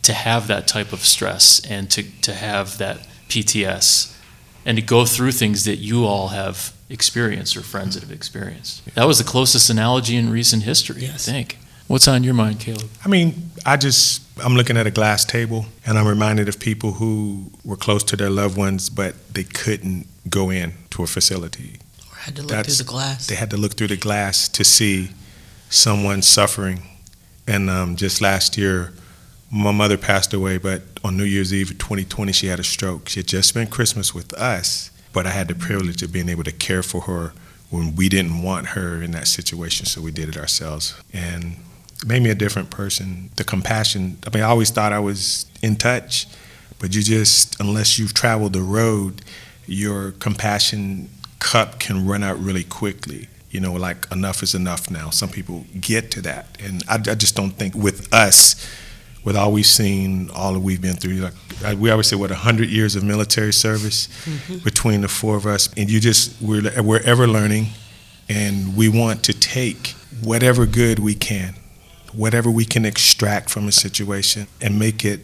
to 0.03 0.13
have 0.13 0.47
that 0.49 0.67
type 0.67 0.93
of 0.93 1.01
stress 1.01 1.61
and 1.69 1.91
to 1.91 2.03
to 2.23 2.35
have 2.35 2.79
that 2.79 3.07
PTS 3.29 4.15
and 4.67 4.77
to 4.79 4.83
go 4.83 5.05
through 5.05 5.33
things 5.33 5.65
that 5.65 5.77
you 5.77 6.05
all 6.05 6.29
have 6.29 6.73
experienced 6.89 7.57
or 7.57 7.61
friends 7.63 7.95
that 7.95 8.03
have 8.03 8.13
experienced. 8.13 8.85
That 8.95 9.07
was 9.07 9.19
the 9.19 9.25
closest 9.25 9.69
analogy 9.71 10.17
in 10.17 10.31
recent 10.31 10.63
history, 10.63 11.03
Yes. 11.03 11.29
I 11.29 11.33
think. 11.33 11.59
What's 11.87 12.09
on 12.09 12.25
your 12.25 12.33
mind, 12.35 12.61
Caleb? 12.61 12.89
I 13.05 13.09
mean, 13.09 13.51
I 13.67 13.77
just 13.77 14.23
I'm 14.43 14.55
looking 14.55 14.77
at 14.77 14.87
a 14.87 14.91
glass 14.91 15.25
table 15.25 15.67
and 15.87 15.99
I'm 15.99 16.07
reminded 16.07 16.49
of 16.49 16.59
people 16.59 16.93
who 16.93 17.51
were 17.65 17.77
close 17.77 18.03
to 18.05 18.17
their 18.17 18.31
loved 18.31 18.57
ones 18.57 18.89
but 18.91 19.15
they 19.35 19.45
couldn't 19.45 20.07
go 20.29 20.51
in 20.51 20.73
to 20.91 21.03
a 21.03 21.07
facility. 21.07 21.79
I 22.13 22.21
had 22.27 22.37
to 22.37 22.43
look 22.43 22.51
That's- 22.51 22.77
through 22.77 22.85
the 22.85 22.91
glass. 22.91 23.27
They 23.27 23.35
had 23.37 23.51
to 23.51 23.57
look 23.59 23.75
through 23.77 23.89
the 23.89 23.97
glass 23.99 24.49
to 24.49 24.65
see 24.65 25.11
someone 25.71 26.23
suffering. 26.23 26.83
And 27.47 27.69
um, 27.69 27.97
just 27.97 28.21
last 28.21 28.57
year, 28.57 28.93
my 29.51 29.71
mother 29.71 29.97
passed 29.97 30.33
away, 30.33 30.59
but 30.59 30.83
on 31.05 31.17
New 31.17 31.25
Year's 31.25 31.53
Eve 31.53 31.71
of 31.71 31.79
2020, 31.79 32.33
she 32.33 32.47
had 32.47 32.59
a 32.59 32.65
stroke. 32.65 33.09
She 33.09 33.21
had 33.21 33.29
just 33.29 33.49
spent 33.51 33.71
Christmas 33.71 34.15
with 34.15 34.33
us, 34.35 34.91
but 35.13 35.27
I 35.27 35.31
had 35.31 35.49
the 35.49 35.55
privilege 35.55 36.03
of 36.03 36.13
being 36.13 36.29
able 36.29 36.45
to 36.45 36.53
care 36.53 36.83
for 36.83 37.03
her 37.03 37.33
when 37.71 37.95
we 37.97 38.09
didn't 38.09 38.43
want 38.43 38.69
her 38.69 39.03
in 39.03 39.11
that 39.13 39.29
situation, 39.29 39.87
so 39.87 40.01
we 40.01 40.11
did 40.11 40.29
it 40.29 40.37
ourselves. 40.37 40.95
And 41.13 41.57
it 42.03 42.07
made 42.07 42.23
me 42.23 42.31
a 42.31 42.35
different 42.35 42.71
person. 42.71 43.31
The 43.37 43.45
compassion, 43.45 44.19
I 44.27 44.31
mean, 44.35 44.43
I 44.43 44.47
always 44.47 44.71
thought 44.71 44.93
I 44.93 44.99
was 44.99 45.47
in 45.63 45.77
touch, 45.77 46.27
but 46.79 46.95
you 46.95 47.03
just, 47.03 47.59
unless 47.61 47.99
you've 47.99 48.15
traveled 48.15 48.53
the 48.53 48.63
road, 48.63 49.23
your 49.67 50.13
compassion 50.13 51.11
cup 51.39 51.79
can 51.79 52.07
run 52.07 52.23
out 52.23 52.39
really 52.39 52.65
quickly. 52.65 53.29
You 53.55 53.61
know, 53.61 53.73
like 53.75 54.11
enough 54.11 54.43
is 54.43 54.57
enough 54.57 54.91
now. 54.91 55.11
Some 55.11 55.29
people 55.29 55.65
get 55.81 56.11
to 56.11 56.21
that. 56.23 56.59
And 56.61 56.83
I, 56.89 56.97
I 56.97 57.15
just 57.15 57.37
don't 57.37 57.53
think 57.53 57.77
with 57.77 58.13
us, 58.13 58.57
with 59.23 59.37
all 59.37 59.53
we've 59.53 59.65
seen, 59.65 60.29
all 60.35 60.55
that 60.55 60.59
we've 60.59 60.83
been 60.83 60.97
through, 60.97 61.19
like 61.19 61.35
I- 61.65 61.75
we 61.75 61.89
always 61.89 62.09
say, 62.09 62.17
what, 62.17 62.31
100 62.31 62.69
years 62.69 62.97
of 62.97 63.05
military 63.05 63.53
service 63.53 64.09
mm-hmm. 64.25 64.59
between 64.65 65.03
the 65.03 65.09
four 65.09 65.37
of 65.37 65.47
us. 65.47 65.69
And 65.77 65.89
you 65.89 66.01
just, 66.01 66.43
we're, 66.43 66.69
we're 66.83 67.03
ever 67.05 67.29
learning, 67.29 67.69
and 68.29 68.77
we 68.77 68.89
want 68.89 69.23
to 69.27 69.33
take 69.33 69.95
whatever 70.21 70.67
good 70.67 70.99
we 70.99 71.15
can, 71.15 71.55
whatever 72.13 72.51
we 72.51 72.65
can 72.65 72.85
extract 72.85 73.51
from 73.51 73.69
a 73.69 73.73
situation, 73.73 74.49
and 74.61 74.81
make 74.81 75.05
it, 75.05 75.21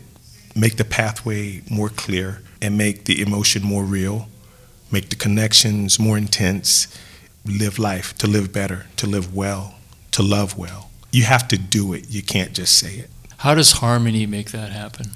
make 0.55 0.77
the 0.77 0.85
pathway 0.85 1.63
more 1.69 1.89
clear, 1.89 2.43
and 2.63 2.79
make 2.79 3.07
the 3.07 3.21
emotion 3.21 3.65
more 3.65 3.83
real, 3.83 4.29
make 4.93 5.09
the 5.09 5.17
connections 5.17 5.99
more 5.99 6.17
intense, 6.17 6.87
live 7.45 7.79
life, 7.79 8.17
to 8.19 8.27
live 8.27 8.53
better, 8.53 8.87
to 8.97 9.07
live 9.07 9.35
well, 9.35 9.75
to 10.13 10.23
love 10.23 10.57
well. 10.57 10.91
You 11.11 11.25
have 11.25 11.49
to 11.49 11.59
do 11.59 11.93
it. 11.93 12.09
You 12.09 12.23
can't 12.23 12.53
just 12.53 12.79
say 12.79 12.95
it. 12.95 13.11
How 13.39 13.55
does 13.55 13.73
harmony 13.73 14.27
make 14.27 14.51
that 14.51 14.71
happen? 14.71 15.13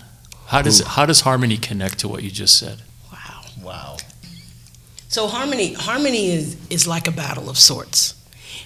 How 0.46 0.62
does 0.62 0.80
how 0.80 1.06
does 1.06 1.22
harmony 1.22 1.56
connect 1.56 1.98
to 2.00 2.08
what 2.08 2.22
you 2.22 2.30
just 2.30 2.58
said? 2.58 2.78
wow. 3.12 3.40
Wow. 3.62 3.96
So 5.08 5.26
harmony 5.26 5.74
harmony 5.74 6.30
is 6.30 6.56
is 6.70 6.86
like 6.86 7.06
a 7.06 7.12
battle 7.12 7.48
of 7.48 7.58
sorts. 7.58 8.14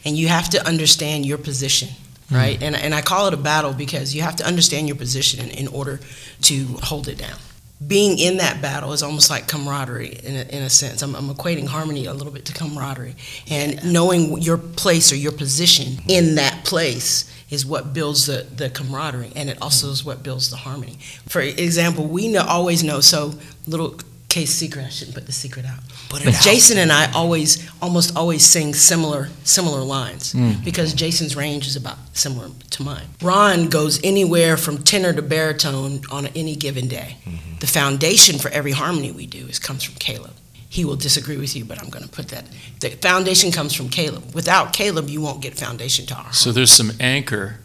And 0.05 0.17
you 0.17 0.29
have 0.29 0.49
to 0.51 0.67
understand 0.67 1.27
your 1.27 1.39
position, 1.39 1.89
mm. 2.31 2.37
right? 2.37 2.63
And 2.63 2.77
and 2.77 2.95
I 2.95 3.03
call 3.03 3.27
it 3.27 3.35
a 3.35 3.39
battle 3.39 3.73
because 3.73 4.15
you 4.15 4.23
have 4.23 4.37
to 4.37 4.47
understand 4.47 4.87
your 4.87 4.97
position 4.97 5.41
in, 5.41 5.51
in 5.51 5.69
order 5.69 6.01
to 6.43 6.65
hold 6.83 7.09
it 7.09 7.19
down. 7.19 7.39
Being 7.87 8.19
in 8.19 8.39
that 8.39 8.61
battle 8.61 8.93
is 8.93 9.03
almost 9.03 9.31
like 9.31 9.47
camaraderie 9.47 10.19
in 10.25 10.35
a, 10.35 10.43
in 10.57 10.63
a 10.63 10.71
sense. 10.71 11.01
I'm, 11.03 11.15
I'm 11.15 11.29
equating 11.29 11.67
harmony 11.67 12.07
a 12.07 12.13
little 12.13 12.33
bit 12.33 12.45
to 12.47 12.53
camaraderie. 12.53 13.15
And 13.49 13.93
knowing 13.93 14.43
your 14.43 14.59
place 14.59 15.13
or 15.13 15.17
your 15.17 15.33
position 15.33 16.03
in 16.09 16.35
that 16.35 16.65
place 16.65 17.33
is 17.51 17.65
what 17.65 17.95
builds 17.95 18.27
the, 18.27 18.47
the 18.55 18.69
camaraderie 18.69 19.33
and 19.35 19.49
it 19.49 19.61
also 19.63 19.91
is 19.91 20.05
what 20.05 20.23
builds 20.23 20.51
the 20.51 20.57
harmony. 20.57 20.99
For 21.29 21.41
example, 21.41 22.07
we 22.07 22.29
know, 22.29 22.43
always 22.43 22.83
know, 22.83 23.01
so 23.01 23.35
little 23.67 23.99
case 24.29 24.51
secret, 24.51 24.85
I 24.85 24.89
shouldn't 24.91 25.15
put 25.15 25.27
the 25.27 25.33
secret 25.33 25.65
out. 25.65 25.81
Put 26.09 26.25
But 26.25 26.35
out. 26.35 26.43
Jason 26.43 26.79
and 26.79 26.91
I 26.91 27.11
always, 27.13 27.69
almost 27.83 28.17
always 28.17 28.43
sing 28.45 28.75
similar, 28.75 29.29
similar 29.45 29.81
lines 29.83 30.33
Mm. 30.33 30.65
because 30.65 30.95
Jason's 30.95 31.37
range 31.37 31.67
is 31.67 31.77
about 31.77 31.99
similar 32.15 32.51
to 32.71 32.83
mine. 32.83 33.07
Ron 33.21 33.69
goes 33.69 34.01
anywhere 34.03 34.57
from 34.57 34.79
tenor 34.83 35.13
to 35.13 35.21
baritone 35.23 36.01
on 36.11 36.29
any 36.29 36.57
given 36.57 36.89
day. 36.89 37.17
The 37.61 37.67
foundation 37.67 38.39
for 38.39 38.49
every 38.51 38.73
harmony 38.73 39.11
we 39.13 39.27
do 39.27 39.47
is 39.49 39.59
comes 39.59 39.83
from 39.83 39.97
Caleb. 39.97 40.33
He 40.71 40.85
will 40.85 40.97
disagree 40.97 41.37
with 41.37 41.55
you, 41.57 41.65
but 41.65 41.79
I'm 41.83 41.89
going 41.91 42.05
to 42.05 42.11
put 42.11 42.29
that. 42.29 42.45
The 42.81 42.91
foundation 42.91 43.51
comes 43.53 43.73
from 43.75 43.89
Caleb. 43.89 44.35
Without 44.35 44.73
Caleb, 44.73 45.09
you 45.09 45.21
won't 45.21 45.41
get 45.43 45.59
foundation 45.59 46.07
to 46.07 46.15
our 46.15 46.33
So 46.33 46.53
there's 46.53 46.71
some 46.71 46.93
anchor, 47.01 47.59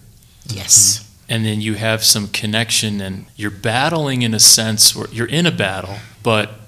Yes. 0.47 1.01
and 1.29 1.45
then 1.45 1.62
you 1.62 1.75
have 1.75 2.03
some 2.03 2.27
connection, 2.27 2.99
and 3.01 3.25
you're 3.36 3.51
battling 3.51 4.21
in 4.21 4.34
a 4.34 4.39
sense 4.39 4.95
where 4.95 5.08
you're 5.12 5.27
in 5.27 5.45
a 5.45 5.51
battle. 5.51 5.97
But 6.23 6.60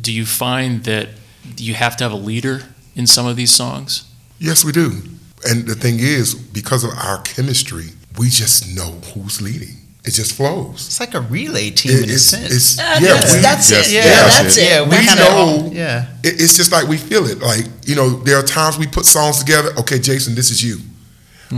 do 0.00 0.12
you 0.12 0.26
find 0.26 0.84
that 0.84 1.08
do 1.08 1.23
you 1.58 1.74
have 1.74 1.96
to 1.98 2.04
have 2.04 2.12
a 2.12 2.16
leader 2.16 2.62
in 2.94 3.06
some 3.06 3.26
of 3.26 3.36
these 3.36 3.50
songs? 3.52 4.04
Yes, 4.38 4.64
we 4.64 4.72
do. 4.72 5.02
And 5.48 5.66
the 5.66 5.74
thing 5.74 5.96
is, 6.00 6.34
because 6.34 6.84
of 6.84 6.90
our 6.90 7.20
chemistry, 7.22 7.86
we 8.18 8.28
just 8.28 8.74
know 8.74 8.92
who's 9.14 9.40
leading. 9.42 9.76
It 10.04 10.10
just 10.12 10.34
flows. 10.34 10.86
It's 10.86 11.00
like 11.00 11.14
a 11.14 11.20
relay 11.20 11.70
team 11.70 11.92
It- 11.92 12.02
in 12.04 12.10
a 12.10 12.12
it's, 12.12 12.22
sense. 12.24 12.52
it's, 12.52 12.78
Uh, 12.78 12.82
yeah, 13.00 13.14
that's, 13.14 13.32
we, 13.34 13.40
that's 13.40 13.70
yes, 13.70 13.88
it. 13.88 13.92
yeah, 13.94 14.04
Yeah, 14.04 14.10
that's 14.22 14.38
that's 14.38 14.56
it. 14.56 14.62
it. 14.62 14.68
Yeah, 14.68 14.82
we 14.82 14.96
kinda- 14.96 15.14
know. 15.16 15.70
yeah. 15.74 16.06
it- 16.22 16.40
it's 16.40 16.54
just 16.56 16.70
like 16.72 16.86
we 16.88 16.96
feel 16.98 17.26
it. 17.26 17.40
Like 17.40 17.66
you 17.86 17.94
know, 17.94 18.22
there 18.22 18.36
are 18.38 18.42
times 18.42 18.76
we 18.78 18.86
put 18.86 19.06
songs 19.06 19.38
together. 19.38 19.72
Okay, 19.78 19.98
Jason, 19.98 20.34
this 20.34 20.50
is 20.50 20.62
you. 20.62 20.80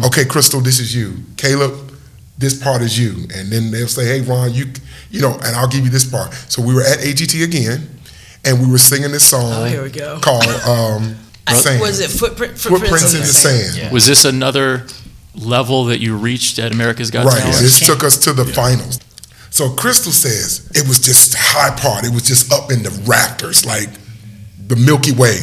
Okay, 0.05 0.25
Crystal, 0.27 0.61
this 0.61 0.79
is 0.79 0.94
you. 0.94 1.16
Caleb, 1.37 1.72
this 2.38 2.55
part 2.55 2.83
is 2.83 2.99
you. 2.99 3.27
And 3.35 3.51
then 3.51 3.70
they'll 3.70 3.88
say, 3.88 4.05
Hey, 4.05 4.20
Ron, 4.20 4.53
you, 4.53 4.66
you 5.11 5.20
know, 5.22 5.33
and 5.42 5.57
I'll 5.57 5.68
give 5.68 5.85
you 5.85 5.90
this 5.90 6.05
part. 6.05 6.35
So 6.49 6.61
we 6.61 6.75
were 6.75 6.83
at 6.83 6.99
AGT 6.99 7.42
again, 7.42 7.88
and 8.46 8.61
we 8.64 8.70
were 8.70 8.78
singing 8.78 9.11
this 9.12 9.24
song 9.28 9.42
Oh, 9.52 9.64
here 9.64 9.82
we 9.82 9.90
go. 9.90 10.18
called 10.20 10.46
um, 10.66 11.16
I- 11.46 11.54
Sand. 11.54 11.80
was 11.80 12.00
it 12.00 12.11
footprint, 12.11 12.59
Footprints 12.59 13.14
in 13.14 13.20
the 13.20 13.26
Sand. 13.26 13.76
Yeah. 13.76 13.92
Was 13.92 14.06
this 14.06 14.24
another 14.24 14.87
level 15.35 15.85
that 15.87 16.00
you 16.00 16.16
reached 16.16 16.59
at 16.59 16.72
America's 16.72 17.11
Got 17.11 17.26
Right. 17.26 17.38
Talent? 17.38 17.59
This 17.59 17.80
took 17.87 18.02
us 18.04 18.16
to 18.24 18.32
the 18.32 18.44
finals. 18.44 19.00
So 19.50 19.70
Crystal 19.70 20.12
says 20.12 20.70
it 20.74 20.87
was 20.88 20.98
just 21.00 21.35
high 21.38 21.74
part. 21.78 22.04
It 22.04 22.12
was 22.12 22.22
just 22.24 22.52
up 22.52 22.70
in 22.70 22.82
the 22.82 22.90
rafters, 23.06 23.64
like 23.64 23.88
the 24.66 24.76
Milky 24.76 25.12
Way. 25.12 25.38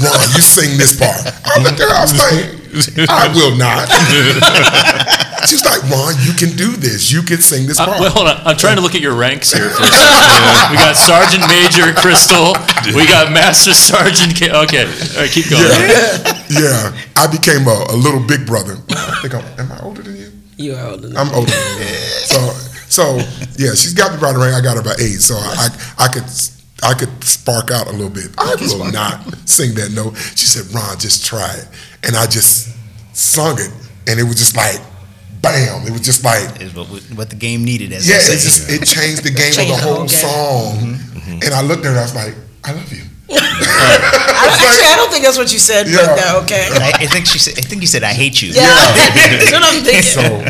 Ron, 0.00 0.20
you 0.34 0.40
sing 0.40 0.78
this 0.78 0.96
part. 0.98 1.20
I 1.44 1.60
looked 1.62 1.80
at 1.80 1.88
her. 1.88 1.94
I 1.94 2.00
was 2.02 2.16
like, 2.16 3.08
I 3.10 3.28
will 3.34 3.56
not. 3.58 3.88
She's 5.46 5.64
like, 5.64 5.82
Ron, 5.90 6.14
you 6.24 6.32
can 6.34 6.56
do 6.56 6.76
this. 6.76 7.10
You 7.12 7.22
can 7.22 7.38
sing 7.38 7.66
this 7.66 7.78
Uh, 7.80 7.86
part. 7.86 8.00
well, 8.00 8.10
hold 8.10 8.28
on. 8.28 8.36
I'm 8.44 8.56
trying 8.56 8.76
to 8.76 8.82
look 8.82 8.94
at 8.94 9.00
your 9.00 9.14
ranks 9.14 9.52
here. 9.52 9.68
For 9.70 9.82
a 9.82 9.86
second. 9.86 10.70
we 10.70 10.76
got 10.76 10.96
Sergeant 10.96 11.44
Major 11.48 11.92
Crystal. 12.00 12.52
We 12.94 13.06
got 13.06 13.32
Master 13.32 13.72
Sergeant. 13.72 14.36
K- 14.36 14.50
okay, 14.52 14.84
all 14.84 15.20
right, 15.22 15.30
keep 15.30 15.48
going. 15.50 15.62
yeah, 15.64 16.44
yeah. 16.50 16.96
I 17.16 17.26
became 17.30 17.66
a, 17.66 17.86
a 17.90 17.96
little 17.96 18.20
big 18.20 18.46
brother. 18.46 18.76
I 18.90 19.18
think 19.22 19.34
I'm. 19.34 19.44
Am 19.58 19.72
I 19.72 19.80
older 19.82 20.02
than 20.02 20.16
you? 20.16 20.32
You 20.56 20.74
are 20.76 20.86
older 20.92 21.02
than 21.08 21.12
me. 21.12 21.16
I'm 21.16 21.30
older. 21.34 21.50
Than 21.50 21.78
you. 21.78 21.94
So, 22.28 22.38
so 22.88 23.02
yeah, 23.56 23.74
she's 23.74 23.94
got 23.94 24.12
me 24.14 24.20
by 24.20 24.32
the 24.32 24.38
ring. 24.38 24.54
I 24.54 24.60
got 24.60 24.76
her 24.76 24.82
by 24.82 24.94
eight. 25.00 25.20
So 25.20 25.36
I, 25.36 25.68
I 25.98 26.08
could. 26.12 26.24
I 26.82 26.94
could 26.94 27.22
spark 27.22 27.70
out 27.70 27.88
a 27.88 27.92
little 27.92 28.08
bit. 28.08 28.30
I 28.38 28.54
will 28.58 28.90
not 28.90 29.20
sing 29.46 29.74
that 29.74 29.92
note. 29.92 30.16
She 30.16 30.46
said, 30.46 30.64
Ron, 30.74 30.98
just 30.98 31.26
try 31.26 31.52
it. 31.54 31.68
And 32.02 32.16
I 32.16 32.24
just 32.24 32.74
sung 33.12 33.58
it. 33.60 33.70
And 34.08 34.18
it 34.18 34.22
was 34.22 34.36
just 34.36 34.56
like, 34.56 34.80
bam. 35.42 35.86
It 35.86 35.92
was 35.92 36.00
just 36.02 36.24
like, 36.24 36.60
Is 36.60 36.74
what, 36.74 36.86
what 37.16 37.30
the 37.30 37.36
game 37.36 37.64
needed, 37.64 37.92
as 37.92 38.08
yeah, 38.08 38.18
they 38.18 38.34
it 38.34 38.40
just 38.40 38.70
it 38.70 38.84
changed 38.86 39.24
the 39.24 39.30
game 39.30 39.52
Changed 39.52 39.60
of 39.60 39.68
the 39.68 39.74
the 39.76 39.82
whole 39.82 39.94
whole 39.94 40.06
game. 40.06 40.24
song. 40.24 40.76
Mm-hmm. 40.78 41.18
Mm-hmm. 41.18 41.42
And 41.44 41.54
I 41.54 41.62
looked 41.62 41.84
at 41.84 41.90
her, 41.90 41.90
and 41.90 41.98
I 41.98 42.02
was 42.02 42.14
like, 42.14 42.34
I 42.64 42.72
love 42.72 42.92
you. 42.92 43.04
I, 43.32 44.58
actually, 44.58 44.86
I 44.90 44.96
don't 44.96 45.10
think 45.10 45.24
that's 45.24 45.38
what 45.38 45.52
you 45.52 45.58
said, 45.58 45.86
Yeah. 45.86 45.98
but 46.06 46.18
uh, 46.18 46.40
okay. 46.44 46.66
I, 46.72 47.04
I 47.04 47.06
think 47.06 47.26
she 47.26 47.38
said. 47.38 47.58
I 47.58 47.62
think 47.62 47.80
you 47.80 47.86
said, 47.86 48.02
"I 48.02 48.12
hate 48.12 48.42
you." 48.42 48.48
Yeah, 48.50 48.64
that's 49.14 49.52
what 49.52 49.62
I'm 49.62 49.82
thinking. 49.84 50.02
So 50.02 50.44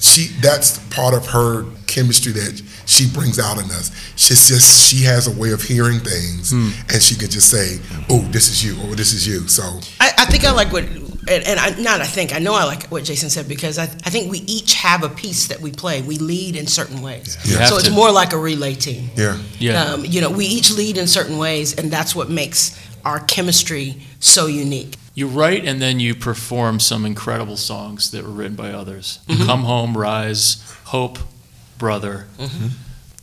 she 0.00 0.26
that's 0.40 0.78
part 0.92 1.14
of 1.14 1.26
her 1.28 1.64
chemistry 1.86 2.32
that 2.32 2.60
she 2.86 3.06
brings 3.08 3.38
out 3.38 3.58
in 3.58 3.70
us. 3.70 3.90
She's 4.16 4.48
just 4.48 4.88
she 4.88 5.04
has 5.04 5.26
a 5.28 5.40
way 5.40 5.52
of 5.52 5.62
hearing 5.62 6.00
things 6.00 6.50
hmm. 6.50 6.70
and 6.92 7.00
she 7.00 7.14
can 7.14 7.30
just 7.30 7.48
say, 7.50 7.78
Oh, 8.10 8.20
this 8.30 8.48
is 8.48 8.64
you, 8.64 8.74
or 8.90 8.94
this 8.96 9.12
is 9.12 9.26
you. 9.26 9.46
So 9.48 9.62
I, 10.00 10.10
I 10.18 10.24
think 10.26 10.44
I 10.44 10.50
like 10.52 10.72
what, 10.72 10.84
and, 11.28 11.44
and 11.46 11.58
I, 11.60 11.70
not 11.80 12.00
I 12.00 12.04
think, 12.06 12.34
I 12.34 12.38
know 12.38 12.54
I 12.54 12.64
like 12.64 12.86
what 12.88 13.04
Jason 13.04 13.30
said 13.30 13.48
because 13.48 13.78
I, 13.78 13.84
I 13.84 14.10
think 14.10 14.30
we 14.30 14.38
each 14.46 14.74
have 14.74 15.02
a 15.02 15.08
piece 15.08 15.48
that 15.48 15.60
we 15.60 15.70
play. 15.72 16.02
We 16.02 16.18
lead 16.18 16.56
in 16.56 16.66
certain 16.66 17.02
ways. 17.02 17.38
You 17.44 17.56
have 17.58 17.68
So 17.68 17.76
it's 17.76 17.88
to. 17.88 17.92
more 17.92 18.10
like 18.10 18.32
a 18.32 18.38
relay 18.38 18.74
team. 18.74 19.10
yeah. 19.16 19.38
Yeah. 19.58 19.82
Um, 19.84 20.04
you 20.04 20.20
know, 20.20 20.30
we 20.30 20.46
each 20.46 20.70
lead 20.72 20.98
in 20.98 21.06
certain 21.06 21.38
ways, 21.38 21.74
and 21.78 21.90
that's 21.90 22.14
what 22.14 22.28
makes 22.30 22.78
our 23.04 23.20
chemistry 23.20 23.96
so 24.20 24.46
unique. 24.46 24.96
You 25.14 25.28
write 25.28 25.64
and 25.64 25.80
then 25.80 26.00
you 26.00 26.14
perform 26.14 26.80
some 26.80 27.04
incredible 27.06 27.56
songs 27.56 28.10
that 28.10 28.24
were 28.24 28.30
written 28.30 28.56
by 28.56 28.72
others. 28.72 29.20
Mm-hmm. 29.28 29.46
Come 29.46 29.62
Home, 29.62 29.96
Rise, 29.96 30.56
Hope, 30.86 31.18
Brother. 31.78 32.26
Mm-hmm. 32.38 32.66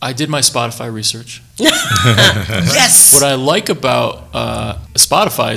I 0.02 0.12
did 0.12 0.28
my 0.28 0.40
Spotify 0.40 0.92
research. 0.92 1.42
Yes. 1.64 3.14
What 3.14 3.22
I 3.22 3.34
like 3.34 3.68
about 3.68 4.24
uh, 4.34 4.78
Spotify 4.94 5.52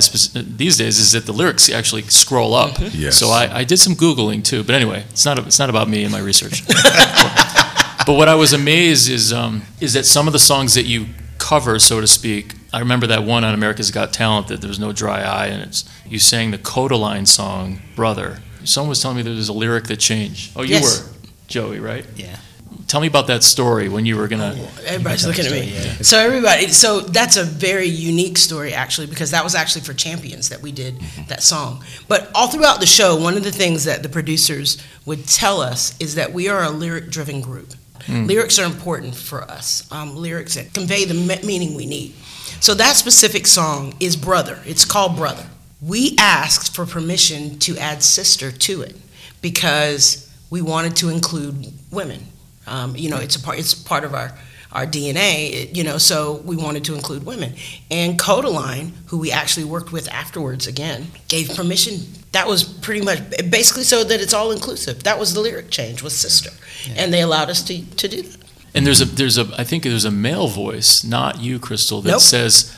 these 0.56 0.76
days 0.76 0.98
is 0.98 1.12
that 1.12 1.26
the 1.26 1.32
lyrics 1.32 1.68
actually 1.70 2.02
scroll 2.02 2.54
up. 2.54 2.72
Mm-hmm. 2.76 2.96
Yes. 3.02 3.16
So 3.16 3.28
I, 3.28 3.58
I 3.60 3.64
did 3.64 3.78
some 3.78 3.94
googling 3.94 4.44
too. 4.44 4.62
But 4.62 4.74
anyway, 4.76 5.04
it's 5.10 5.24
not 5.24 5.38
it's 5.40 5.58
not 5.58 5.68
about 5.70 5.88
me 5.88 6.04
and 6.04 6.12
my 6.12 6.20
research. 6.20 6.66
but 8.06 8.14
what 8.14 8.28
I 8.28 8.34
was 8.36 8.52
amazed 8.52 9.08
is 9.10 9.32
um, 9.32 9.62
is 9.80 9.92
that 9.94 10.06
some 10.06 10.26
of 10.26 10.32
the 10.32 10.38
songs 10.38 10.74
that 10.74 10.84
you 10.84 11.06
cover, 11.38 11.78
so 11.78 12.00
to 12.00 12.06
speak. 12.06 12.54
I 12.72 12.80
remember 12.80 13.06
that 13.08 13.22
one 13.24 13.42
on 13.44 13.54
America's 13.54 13.90
Got 13.90 14.12
Talent 14.12 14.48
that 14.48 14.60
there 14.60 14.68
was 14.68 14.78
no 14.78 14.92
dry 14.92 15.22
eye, 15.22 15.46
and 15.46 15.62
it's 15.62 15.84
you 16.06 16.18
sang 16.18 16.50
the 16.50 16.58
Kodaline 16.58 17.26
song, 17.26 17.80
"Brother." 17.96 18.38
Someone 18.64 18.90
was 18.90 19.00
telling 19.00 19.16
me 19.16 19.22
there 19.22 19.32
was 19.34 19.48
a 19.48 19.52
lyric 19.52 19.84
that 19.84 19.96
changed. 19.98 20.52
Oh, 20.56 20.62
you 20.62 20.74
Yes. 20.74 21.02
were 21.02 21.12
Joey, 21.48 21.78
right? 21.80 22.04
Yeah. 22.16 22.36
Tell 22.86 23.00
me 23.00 23.08
about 23.08 23.26
that 23.26 23.42
story 23.42 23.88
when 23.88 24.06
you 24.06 24.16
were 24.16 24.28
gonna. 24.28 24.54
Everybody's 24.84 25.26
looking 25.26 25.44
at 25.46 25.50
me. 25.50 25.70
So 26.04 26.18
everybody, 26.18 26.68
so 26.68 27.00
that's 27.00 27.36
a 27.36 27.42
very 27.42 27.86
unique 27.88 28.38
story 28.38 28.72
actually, 28.74 29.08
because 29.08 29.32
that 29.32 29.42
was 29.42 29.54
actually 29.56 29.80
for 29.82 29.92
Champions 29.92 30.50
that 30.50 30.62
we 30.62 30.70
did 30.70 31.00
that 31.26 31.42
song. 31.42 31.82
But 32.06 32.30
all 32.34 32.46
throughout 32.48 32.78
the 32.78 32.86
show, 32.86 33.16
one 33.16 33.36
of 33.36 33.42
the 33.42 33.50
things 33.50 33.84
that 33.84 34.02
the 34.04 34.08
producers 34.08 34.78
would 35.04 35.26
tell 35.26 35.60
us 35.60 35.96
is 35.98 36.14
that 36.14 36.32
we 36.32 36.48
are 36.48 36.62
a 36.62 36.70
lyric-driven 36.70 37.40
group. 37.40 37.74
Lyrics 38.08 38.56
are 38.60 38.64
important 38.66 39.16
for 39.16 39.42
us. 39.42 39.90
Um, 39.90 40.14
lyrics 40.14 40.54
that 40.54 40.72
convey 40.72 41.04
the 41.06 41.14
me- 41.14 41.42
meaning 41.44 41.74
we 41.74 41.86
need. 41.86 42.14
So 42.60 42.72
that 42.74 42.94
specific 42.94 43.48
song 43.48 43.94
is 43.98 44.14
Brother. 44.16 44.60
It's 44.64 44.84
called 44.84 45.16
Brother. 45.16 45.44
We 45.82 46.14
asked 46.20 46.72
for 46.74 46.86
permission 46.86 47.58
to 47.60 47.76
add 47.78 48.04
sister 48.04 48.52
to 48.52 48.82
it 48.82 48.94
because 49.42 50.30
we 50.50 50.62
wanted 50.62 50.94
to 50.96 51.08
include 51.08 51.72
women. 51.90 52.20
Um, 52.66 52.96
you 52.96 53.08
know, 53.10 53.18
it's 53.18 53.36
a 53.36 53.40
part. 53.40 53.58
It's 53.58 53.74
part 53.74 54.04
of 54.04 54.14
our 54.14 54.32
our 54.72 54.86
DNA. 54.86 55.74
you 55.74 55.84
know, 55.84 55.96
so 55.98 56.42
we 56.44 56.56
wanted 56.56 56.84
to 56.84 56.94
include 56.94 57.24
women. 57.24 57.54
And 57.90 58.18
Kodaline, 58.18 58.90
who 59.06 59.18
we 59.18 59.30
actually 59.32 59.64
worked 59.64 59.92
with 59.92 60.08
afterwards, 60.12 60.66
again 60.66 61.06
gave 61.28 61.48
permission. 61.54 62.00
That 62.32 62.46
was 62.46 62.64
pretty 62.64 63.00
much 63.02 63.20
basically 63.50 63.84
so 63.84 64.04
that 64.04 64.20
it's 64.20 64.34
all 64.34 64.50
inclusive. 64.52 65.04
That 65.04 65.18
was 65.18 65.32
the 65.32 65.40
lyric 65.40 65.70
change 65.70 66.02
was 66.02 66.14
sister, 66.14 66.50
and 66.96 67.12
they 67.12 67.22
allowed 67.22 67.48
us 67.50 67.62
to 67.64 67.82
to 67.96 68.08
do 68.08 68.22
that. 68.22 68.38
And 68.74 68.86
there's 68.86 69.00
a 69.00 69.06
there's 69.06 69.38
a 69.38 69.46
I 69.56 69.64
think 69.64 69.84
there's 69.84 70.04
a 70.04 70.10
male 70.10 70.48
voice, 70.48 71.02
not 71.04 71.40
you, 71.40 71.58
Crystal, 71.58 72.02
that 72.02 72.10
Nope. 72.10 72.20
says, 72.20 72.76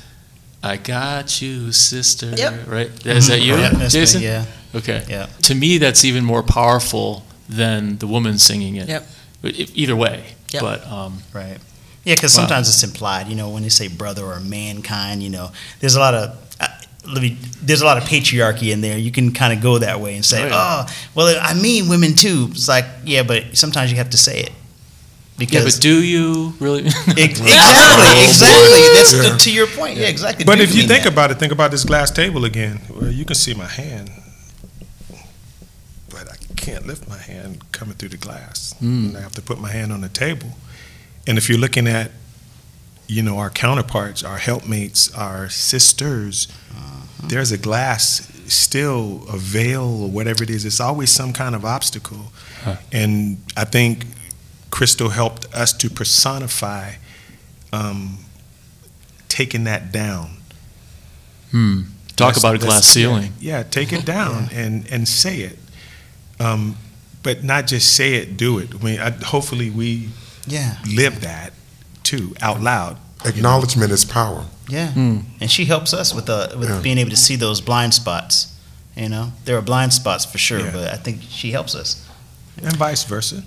"I 0.62 0.76
got 0.76 1.42
you, 1.42 1.72
sister." 1.72 2.30
Yep. 2.36 2.68
Right? 2.68 3.06
Is 3.06 3.26
that 3.28 3.40
you, 3.40 3.54
Yeah, 3.56 3.70
that's 3.70 3.94
me, 3.94 4.00
Jason? 4.00 4.22
yeah. 4.22 4.44
Okay. 4.74 5.02
Yeah. 5.08 5.26
To 5.44 5.54
me, 5.54 5.78
that's 5.78 6.04
even 6.04 6.24
more 6.24 6.42
powerful 6.44 7.24
than 7.48 7.98
the 7.98 8.06
woman 8.06 8.38
singing 8.38 8.76
it. 8.76 8.88
Yep. 8.88 9.06
But 9.42 9.54
Either 9.74 9.96
way. 9.96 10.24
Yep. 10.52 10.62
But 10.62 10.86
um, 10.86 11.18
Right. 11.32 11.58
Yeah, 12.04 12.14
because 12.14 12.34
Wow. 12.34 12.42
sometimes 12.42 12.68
it's 12.68 12.82
implied. 12.82 13.28
You 13.28 13.34
know, 13.36 13.50
when 13.50 13.62
they 13.62 13.68
say 13.68 13.88
brother 13.88 14.24
or 14.24 14.40
mankind, 14.40 15.22
you 15.22 15.28
know, 15.30 15.50
there's 15.80 15.94
a 15.96 16.00
lot 16.00 16.14
of. 16.14 16.36
Uh, 16.60 16.66
let 17.12 17.22
me, 17.22 17.36
there's 17.62 17.82
a 17.82 17.84
lot 17.84 17.96
of 17.98 18.04
patriarchy 18.04 18.72
in 18.72 18.80
there. 18.80 18.96
You 18.98 19.10
can 19.10 19.32
kind 19.32 19.52
of 19.52 19.62
go 19.62 19.78
that 19.78 20.00
way 20.00 20.14
and 20.14 20.24
say, 20.24 20.44
Oh, 20.44 20.50
"Oh, 20.52 20.86
well, 21.14 21.38
I 21.42 21.54
mean 21.54 21.88
women 21.88 22.14
too." 22.14 22.48
It's 22.50 22.68
like, 22.68 22.84
yeah, 23.04 23.22
but 23.24 23.56
sometimes 23.56 23.90
you 23.90 23.96
have 23.98 24.10
to 24.10 24.16
say 24.18 24.40
it 24.40 24.50
yeah, 24.50 24.54
because 25.38 25.76
but 25.76 25.82
do 25.82 26.02
you 26.02 26.54
really? 26.60 26.86
Ex- 26.86 27.08
exactly, 27.08 28.24
exactly. 28.24 28.82
That's 28.94 29.12
Yeah. 29.12 29.36
to 29.36 29.52
your 29.52 29.66
point. 29.66 29.96
Yeah, 29.98 30.06
exactly. 30.08 30.44
But 30.44 30.56
Do 30.56 30.62
if 30.64 30.70
you 30.74 30.80
mean 30.82 30.88
think 30.88 31.04
that. 31.04 31.12
about 31.12 31.30
it, 31.30 31.38
think 31.38 31.52
about 31.52 31.70
this 31.70 31.84
glass 31.84 32.10
table 32.10 32.44
again. 32.44 32.80
Well, 32.88 33.10
you 33.10 33.24
can 33.24 33.34
see 33.36 33.54
my 33.54 33.66
hand, 33.66 34.10
but 34.10 34.22
I 34.24 34.27
can't 36.68 36.86
lift 36.86 37.08
my 37.08 37.18
hand 37.18 37.70
coming 37.72 37.94
through 37.94 38.10
the 38.10 38.16
glass. 38.16 38.74
Mm. 38.82 39.16
I 39.16 39.20
have 39.20 39.32
to 39.32 39.42
put 39.42 39.60
my 39.60 39.70
hand 39.70 39.92
on 39.92 40.00
the 40.00 40.08
table. 40.08 40.50
And 41.26 41.38
if 41.38 41.48
you're 41.48 41.58
looking 41.58 41.86
at, 41.86 42.10
you 43.06 43.22
know, 43.22 43.38
our 43.38 43.50
counterparts, 43.50 44.22
our 44.22 44.38
helpmates, 44.38 45.12
our 45.14 45.48
sisters, 45.48 46.48
there's 47.26 47.50
a 47.50 47.58
glass 47.58 48.30
still, 48.46 49.24
a 49.28 49.36
veil 49.36 50.02
or 50.02 50.10
whatever 50.10 50.44
it 50.44 50.50
is. 50.50 50.64
It's 50.64 50.80
always 50.80 51.10
some 51.10 51.32
kind 51.32 51.54
of 51.54 51.64
obstacle. 51.64 52.32
Huh. 52.62 52.76
And 52.92 53.38
I 53.56 53.64
think 53.64 54.06
Crystal 54.70 55.08
helped 55.08 55.52
us 55.54 55.72
to 55.74 55.90
personify 55.90 56.92
um, 57.72 58.18
taking 59.28 59.64
that 59.64 59.90
down. 59.90 60.36
Hmm. 61.50 61.82
Talk 62.14 62.34
That's- 62.34 62.38
about 62.38 62.54
a 62.54 62.58
glass 62.58 62.84
ceiling. 62.84 63.32
Yeah, 63.40 63.58
yeah, 63.58 63.62
take 63.64 63.92
it 63.92 64.04
down 64.16 64.48
and 64.52 64.86
and 64.90 65.08
say 65.08 65.40
it, 65.40 65.58
um, 66.40 66.76
but 67.22 67.42
not 67.44 67.66
just 67.66 67.94
say 67.94 68.14
it, 68.14 68.36
do 68.36 68.58
it. 68.58 68.68
I 68.74 68.84
mean, 68.84 69.00
I, 69.00 69.10
hopefully 69.10 69.70
we 69.70 70.08
yeah, 70.46 70.76
live 70.88 71.20
that 71.22 71.52
too 72.02 72.34
out 72.40 72.60
loud. 72.60 72.96
Acknowledgement 73.24 73.90
is 73.92 74.04
power. 74.04 74.44
yeah, 74.68 74.92
Hmm. 74.92 75.18
and 75.40 75.50
she 75.50 75.64
helps 75.64 75.92
us 75.92 76.14
with 76.14 76.26
the 76.26 76.54
with 76.58 76.68
Yeah. 76.68 76.80
being 76.80 76.98
able 76.98 77.10
to 77.10 77.16
see 77.16 77.36
those 77.36 77.60
blind 77.60 77.92
spots. 77.94 78.48
You 78.96 79.08
know, 79.08 79.32
there 79.44 79.56
are 79.56 79.62
blind 79.62 79.92
spots 79.92 80.24
for 80.24 80.38
sure, 80.38 80.60
Yeah. 80.60 80.70
but 80.72 80.92
I 80.92 80.96
think 80.96 81.20
she 81.28 81.52
helps 81.52 81.74
us. 81.74 81.96
and 82.62 82.76
vice 82.76 83.04
versa. 83.04 83.42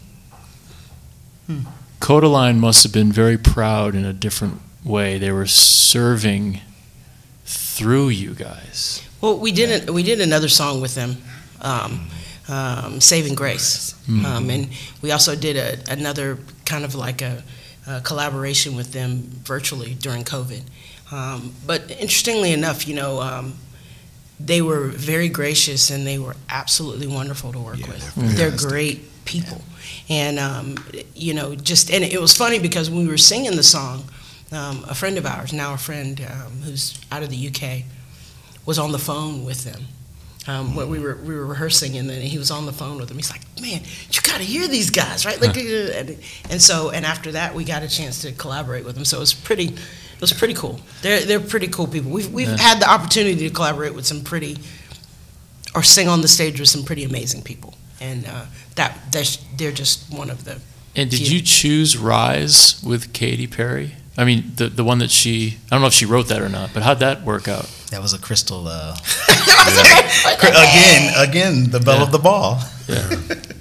Kodaline 1.99 2.57
must 2.57 2.83
have 2.83 2.91
been 2.93 3.11
very 3.11 3.37
proud 3.37 3.93
in 3.95 4.05
a 4.05 4.13
different 4.13 4.59
way. 4.83 5.17
They 5.19 5.31
were 5.31 5.47
serving 5.47 6.61
through 7.45 8.09
you 8.09 8.33
guys? 8.33 9.01
Well, 9.19 9.37
we 9.37 9.51
did 9.51 9.89
a, 9.89 9.93
we 9.93 10.01
did 10.03 10.21
another 10.21 10.47
song 10.49 10.81
with 10.81 10.95
them, 10.95 11.17
um, 11.61 12.07
um, 12.51 12.99
"Saving 13.01 13.35
Grace," 13.35 13.95
um, 14.25 14.49
and 14.49 14.67
we 15.01 15.11
also 15.11 15.35
did 15.35 15.55
a, 15.57 15.77
another 15.91 16.37
kind 16.65 16.83
of 16.85 16.93
like 16.95 17.21
a, 17.21 17.43
a 17.87 18.01
collaboration 18.01 18.75
with 18.75 18.91
them 18.91 19.23
virtually 19.45 19.93
during 19.95 20.23
COVID. 20.23 20.61
Um, 21.11 21.53
but 21.65 21.89
interestingly 21.91 22.51
enough, 22.53 22.87
you 22.87 22.95
know, 22.95 23.21
um, 23.21 23.53
they 24.39 24.61
were 24.61 24.87
very 24.87 25.29
gracious 25.29 25.89
and 25.91 26.05
they 26.07 26.17
were 26.17 26.35
absolutely 26.49 27.07
wonderful 27.07 27.51
to 27.51 27.59
work 27.59 27.79
Yeah, 27.79 27.87
with. 27.87 28.15
they're 28.15 28.49
They're 28.51 28.57
great 28.69 28.99
people, 29.25 29.61
and 30.09 30.39
um, 30.39 30.75
you 31.15 31.33
know, 31.33 31.55
just 31.55 31.91
and 31.91 32.03
it 32.03 32.19
was 32.21 32.35
funny 32.35 32.59
because 32.59 32.89
when 32.89 33.03
we 33.05 33.11
were 33.11 33.17
singing 33.17 33.55
the 33.55 33.63
song, 33.63 34.03
um, 34.51 34.83
a 34.89 34.95
friend 34.95 35.17
of 35.17 35.25
ours, 35.25 35.51
now 35.53 35.73
a 35.73 35.77
friend 35.77 36.19
um, 36.21 36.51
who's 36.63 36.99
out 37.11 37.23
of 37.23 37.29
the 37.29 37.47
UK, 37.47 37.83
was 38.65 38.77
on 38.79 38.91
the 38.91 38.99
phone 38.99 39.45
with 39.45 39.63
them. 39.63 39.85
Um, 40.47 40.75
when 40.75 40.89
we 40.89 40.97
were 40.97 41.17
we 41.23 41.35
were 41.35 41.45
rehearsing, 41.45 41.97
and 41.97 42.09
then 42.09 42.19
he 42.21 42.39
was 42.39 42.49
on 42.49 42.65
the 42.65 42.71
phone 42.73 42.97
with 42.97 43.09
them. 43.09 43.17
He's 43.17 43.29
like, 43.29 43.41
"Man, 43.61 43.81
you 44.09 44.21
got 44.23 44.37
to 44.37 44.43
hear 44.43 44.67
these 44.67 44.89
guys, 44.89 45.23
right?" 45.23 45.39
Like, 45.39 45.55
and, 45.55 46.17
and 46.49 46.59
so, 46.61 46.89
and 46.89 47.05
after 47.05 47.31
that, 47.33 47.53
we 47.53 47.63
got 47.63 47.83
a 47.83 47.87
chance 47.87 48.21
to 48.23 48.31
collaborate 48.31 48.83
with 48.83 48.95
them. 48.95 49.05
So 49.05 49.17
it 49.17 49.19
was 49.19 49.35
pretty, 49.35 49.65
it 49.65 50.19
was 50.21 50.33
pretty 50.33 50.55
cool. 50.55 50.79
They're 51.03 51.19
they're 51.19 51.39
pretty 51.39 51.67
cool 51.67 51.85
people. 51.85 52.09
We've 52.09 52.31
we've 52.33 52.47
Yeah. 52.49 52.57
had 52.57 52.79
the 52.81 52.89
opportunity 52.89 53.47
to 53.47 53.53
collaborate 53.53 53.93
with 53.93 54.07
some 54.07 54.21
pretty, 54.23 54.57
or 55.75 55.83
sing 55.83 56.07
on 56.07 56.21
the 56.21 56.27
stage 56.27 56.59
with 56.59 56.69
some 56.69 56.83
pretty 56.85 57.03
amazing 57.03 57.43
people, 57.43 57.75
and 57.99 58.25
uh, 58.25 58.45
that 58.75 58.97
they're 59.57 59.71
just 59.71 60.11
one 60.11 60.31
of 60.31 60.45
the. 60.45 60.59
And 60.95 61.11
did 61.11 61.19
few. 61.19 61.37
you 61.37 61.41
choose 61.43 61.97
Rise 61.97 62.81
with 62.83 63.13
Katy 63.13 63.45
Perry? 63.45 63.93
I 64.17 64.25
mean, 64.25 64.51
the 64.55 64.67
the 64.67 64.83
one 64.83 64.99
that 64.99 65.09
she 65.11 65.57
I 65.67 65.75
don't 65.75 65.81
know 65.81 65.87
if 65.87 65.93
she 65.93 66.05
wrote 66.05 66.27
that 66.27 66.41
or 66.41 66.49
not, 66.49 66.71
but 66.73 66.83
how'd 66.83 66.99
that 66.99 67.23
work 67.23 67.47
out? 67.47 67.65
That 67.91 68.01
was 68.01 68.13
a 68.13 68.19
crystal. 68.19 68.67
Uh, 68.67 68.95
again, 70.41 71.13
again, 71.17 71.69
the 71.71 71.79
bell 71.79 71.97
Yeah. 71.97 72.03
of 72.03 72.11
the 72.11 72.19
ball. 72.19 72.59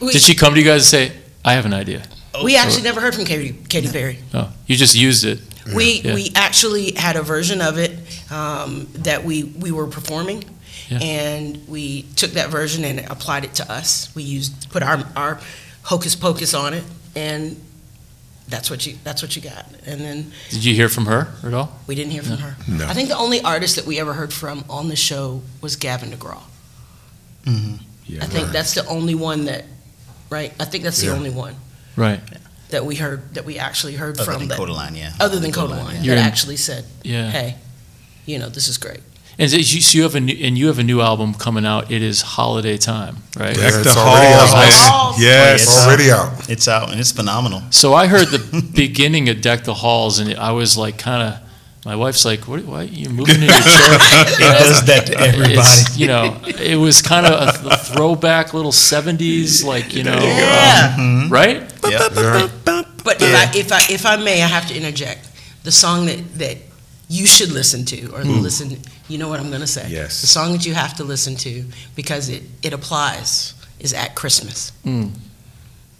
We, 0.00 0.12
Did 0.12 0.22
she 0.22 0.34
come 0.34 0.54
to 0.54 0.60
you 0.60 0.64
guys 0.64 0.82
and 0.82 1.10
say, 1.10 1.12
"I 1.44 1.54
have 1.54 1.66
an 1.66 1.74
idea"? 1.74 2.02
we 2.44 2.56
actually 2.56 2.82
never 2.82 3.00
heard 3.00 3.14
from 3.14 3.24
Katy 3.24 3.52
Katy 3.68 3.88
Perry. 3.88 4.18
Oh, 4.32 4.50
you 4.66 4.76
just 4.76 4.94
used 4.94 5.24
it. 5.24 5.40
We 5.74 6.00
Yeah. 6.00 6.14
we 6.14 6.30
actually 6.34 6.92
had 6.92 7.16
a 7.16 7.22
version 7.22 7.60
of 7.60 7.76
it 7.78 7.90
um, 8.30 8.86
that 9.02 9.24
we 9.24 9.42
we 9.44 9.72
were 9.72 9.86
performing, 9.88 10.44
Yeah. 10.88 10.98
and 11.02 11.66
we 11.68 12.02
took 12.16 12.32
that 12.32 12.50
version 12.50 12.84
and 12.84 13.00
applied 13.10 13.44
it 13.44 13.54
to 13.54 13.70
us. 13.72 14.08
We 14.14 14.22
used 14.22 14.70
put 14.70 14.82
our 14.82 15.04
our 15.16 15.40
hocus 15.82 16.14
pocus 16.14 16.54
on 16.54 16.72
it, 16.74 16.84
and 17.16 17.56
that's 18.48 18.70
what 18.70 18.84
you 18.86 18.96
that's 19.04 19.22
what 19.22 19.34
you 19.36 19.42
got. 19.42 19.66
And 19.86 20.00
then 20.00 20.32
Did 20.50 20.64
you 20.64 20.74
hear 20.74 20.88
from 20.88 21.06
her 21.06 21.28
at 21.42 21.54
all? 21.54 21.78
we 21.86 21.94
didn't 21.94 22.12
hear 22.12 22.22
from 22.22 22.38
her. 22.38 22.56
No. 22.68 22.86
I 22.86 22.92
think 22.94 23.08
the 23.08 23.16
only 23.16 23.40
artist 23.40 23.76
that 23.76 23.86
we 23.86 23.98
ever 23.98 24.12
heard 24.14 24.32
from 24.32 24.64
on 24.68 24.88
the 24.88 24.96
show 24.96 25.42
was 25.60 25.76
Gavin 25.76 26.10
DeGraw. 26.10 26.42
hmm 27.44 27.74
Yeah, 28.06 28.22
I 28.22 28.26
think 28.26 28.44
right. 28.44 28.52
that's 28.52 28.74
the 28.74 28.86
only 28.86 29.14
one 29.14 29.46
that, 29.46 29.64
right? 30.30 30.52
I 30.60 30.64
think 30.66 30.84
that's 30.84 30.98
the 31.00 31.06
Yeah. 31.06 31.12
only 31.14 31.30
one 31.30 31.56
Right. 31.96 32.20
that 32.70 32.84
we 32.84 32.96
heard 32.96 33.34
that 33.34 33.44
we 33.44 33.58
actually 33.58 33.94
heard 33.96 34.16
Other 34.18 34.24
from 34.32 34.40
than 34.40 34.48
that, 34.48 34.58
Kodaline, 34.58 34.96
yeah. 34.96 35.12
other 35.20 35.38
than 35.38 35.52
Kodaline, 35.52 35.84
Kodaline, 35.86 35.94
yeah. 35.94 36.02
You're 36.02 36.14
that 36.16 36.26
actually 36.26 36.56
said, 36.56 36.84
Yeah. 37.02 37.30
"Hey, 37.30 37.56
you 38.26 38.38
know, 38.38 38.48
this 38.48 38.68
is 38.68 38.76
great." 38.78 39.00
And 39.38 39.50
you, 39.52 39.62
so 39.64 39.96
you 39.98 40.04
have 40.04 40.14
a 40.14 40.20
new, 40.20 40.36
and 40.40 40.56
you 40.56 40.68
have 40.68 40.78
a 40.78 40.84
new 40.84 41.00
album 41.00 41.34
coming 41.34 41.66
out. 41.66 41.90
It 41.90 42.02
is 42.02 42.22
holiday 42.22 42.76
time, 42.76 43.16
right? 43.36 43.56
Yeah, 43.56 43.62
Deck 43.70 43.74
it's 43.80 43.94
the 43.94 44.00
already 44.00 44.32
halls, 44.32 44.52
out. 44.52 44.56
man. 44.56 44.72
Halls. 44.92 45.20
Yes. 45.20 45.62
It's 45.62 45.86
Already 45.86 46.10
out. 46.12 46.48
It's 46.50 46.68
out 46.68 46.90
and 46.92 47.00
it's 47.00 47.10
phenomenal. 47.12 47.62
So 47.70 47.94
I 47.94 48.06
heard 48.06 48.28
the 48.28 48.70
beginning 48.74 49.28
of 49.28 49.40
Deck 49.40 49.64
the 49.64 49.74
Halls, 49.74 50.18
and 50.20 50.34
I 50.34 50.52
was 50.52 50.76
like, 50.76 50.98
kind 50.98 51.22
of. 51.34 51.40
My 51.86 51.96
wife's 51.96 52.24
like, 52.24 52.48
"What? 52.48 52.64
Why 52.64 52.84
you 52.84 53.10
moving 53.10 53.34
in 53.34 53.42
your 53.42 53.50
chair?" 53.50 53.60
It 53.60 54.58
does 54.58 54.86
that 54.86 55.04
to 55.08 55.18
everybody. 55.20 55.52
It's, 55.58 55.98
you 55.98 56.06
know, 56.06 56.40
it 56.46 56.76
was 56.76 57.02
kind 57.02 57.26
of 57.26 57.32
a, 57.62 57.68
a 57.68 57.76
throwback, 57.76 58.54
little 58.54 58.72
'70s, 58.72 59.62
like 59.62 59.92
you 59.92 60.02
know, 60.02 60.16
Yeah. 60.18 60.96
um, 60.98 61.28
right? 61.28 61.60
Yep. 61.86 62.12
Yeah. 62.16 62.48
But 63.04 63.20
if 63.20 63.34
I 63.36 63.50
if 63.54 63.70
I 63.70 63.80
if 63.92 64.06
I 64.06 64.16
may, 64.16 64.42
I 64.42 64.46
have 64.46 64.66
to 64.68 64.74
interject. 64.74 65.28
The 65.64 65.70
song 65.72 66.06
that 66.06 66.22
that 66.38 66.56
you 67.18 67.26
should 67.26 67.52
listen 67.52 67.84
to 67.84 67.98
or 68.14 68.24
listen, 68.24 68.68
you 69.08 69.18
know 69.18 69.28
what 69.28 69.40
I'm 69.40 69.48
going 69.54 69.60
to 69.68 69.72
say. 69.78 69.86
Yes. 69.88 70.20
The 70.20 70.26
song 70.26 70.52
that 70.52 70.64
you 70.66 70.74
have 70.74 70.94
to 70.96 71.04
listen 71.04 71.36
to 71.36 71.64
because 71.94 72.28
it 72.28 72.42
it 72.62 72.72
applies 72.72 73.54
is 73.78 73.92
at 73.92 74.14
Christmas. 74.14 74.72
Mm. 74.84 75.10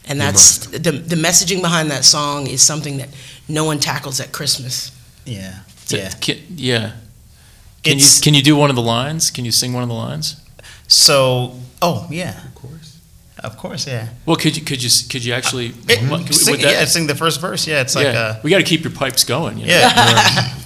And 0.08 0.20
that's 0.20 0.66
the 0.66 0.92
the 1.12 1.16
messaging 1.16 1.60
behind 1.62 1.90
that 1.90 2.04
song 2.04 2.46
is 2.46 2.62
something 2.62 2.98
that 2.98 3.08
no 3.48 3.64
one 3.64 3.78
tackles 3.78 4.20
at 4.20 4.32
Christmas. 4.32 4.90
Yeah. 5.24 5.54
T- 5.86 5.96
Yeah. 5.96 6.10
Can, 6.20 6.36
yeah. 6.56 6.92
Can 7.84 7.98
you 7.98 8.06
can 8.22 8.34
you 8.34 8.42
do 8.42 8.56
one 8.56 8.70
of 8.70 8.76
the 8.76 8.82
lines? 8.96 9.30
Can 9.30 9.44
you 9.44 9.52
sing 9.52 9.74
one 9.74 9.82
of 9.82 9.88
the 9.88 9.94
lines? 10.08 10.36
So, 10.88 11.52
oh 11.80 12.06
yeah, 12.10 12.34
of 12.46 12.54
course, 12.54 12.98
of 13.38 13.56
course, 13.56 13.86
yeah. 13.92 14.08
Well, 14.26 14.36
could 14.36 14.56
you 14.56 14.64
could 14.64 14.82
you 14.82 14.90
could 15.10 15.24
you 15.24 15.34
actually? 15.34 15.66
It- 15.88 16.10
what- 16.10 16.26
could 16.26 16.34
sing, 16.34 16.60
that- 16.62 16.72
yeah, 16.72 16.84
sing 16.86 17.06
the 17.08 17.14
first 17.14 17.40
verse. 17.40 17.66
Yeah, 17.70 17.82
it's 17.82 17.94
like 17.94 18.06
yeah. 18.14 18.20
uh, 18.20 18.40
we 18.42 18.50
got 18.50 18.58
to 18.64 18.64
keep 18.64 18.84
your 18.84 18.92
pipes 18.92 19.24
going. 19.24 19.58
You 19.58 19.66
know? 19.66 19.72
yeah. 19.72 20.48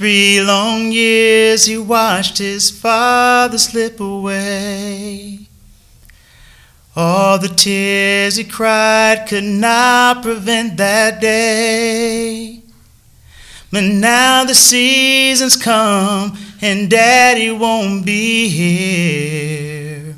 Three 0.00 0.40
long 0.40 0.90
years 0.92 1.66
he 1.66 1.76
watched 1.76 2.38
his 2.38 2.70
father 2.70 3.58
slip 3.58 4.00
away. 4.00 5.40
All 6.96 7.38
the 7.38 7.48
tears 7.48 8.36
he 8.36 8.44
cried 8.44 9.26
could 9.28 9.44
not 9.44 10.22
prevent 10.22 10.78
that 10.78 11.20
day. 11.20 12.62
But 13.70 13.84
now 13.84 14.44
the 14.44 14.54
season's 14.54 15.58
come 15.58 16.34
and 16.62 16.88
daddy 16.88 17.50
won't 17.50 18.06
be 18.06 18.48
here. 18.48 20.16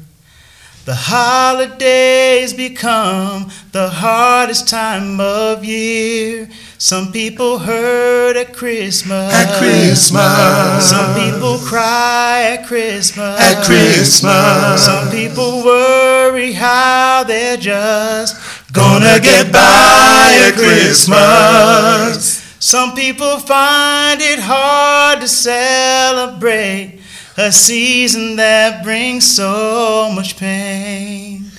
The 0.84 0.94
holidays 0.94 2.54
become 2.54 3.50
the 3.72 3.88
hardest 3.88 4.68
time 4.68 5.18
of 5.18 5.64
year. 5.64 6.48
Some 6.82 7.12
people 7.12 7.60
hurt 7.60 8.36
at 8.36 8.52
Christmas. 8.52 9.32
At 9.32 9.56
Christmas. 9.60 10.90
Some 10.90 11.14
people 11.14 11.58
cry 11.58 12.56
at 12.58 12.66
Christmas. 12.66 13.40
At 13.40 13.64
Christmas. 13.64 14.84
Some 14.84 15.08
people 15.12 15.62
worry 15.64 16.50
how 16.54 17.22
they're 17.22 17.56
just 17.56 18.34
Gonna 18.72 19.20
get 19.20 19.52
by 19.52 20.48
at 20.48 20.54
Christmas. 20.54 22.42
some 22.58 22.96
people 22.96 23.38
find 23.38 24.20
it 24.20 24.40
hard 24.40 25.20
to 25.20 25.28
celebrate 25.28 26.98
a 27.36 27.52
season 27.52 28.34
that 28.34 28.82
brings 28.82 29.24
so 29.24 30.10
much 30.12 30.36
pain. 30.36 31.51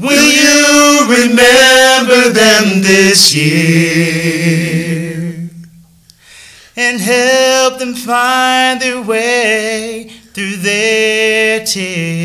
Will 0.00 0.20
you 0.20 1.06
remember 1.08 2.30
them 2.30 2.82
this 2.82 3.32
year 3.32 4.70
and 6.76 7.00
help 7.00 7.78
them 7.78 7.94
find 7.94 8.80
their 8.80 9.00
way 9.00 10.10
through 10.32 10.56
their 10.56 11.64
tears? 11.64 12.24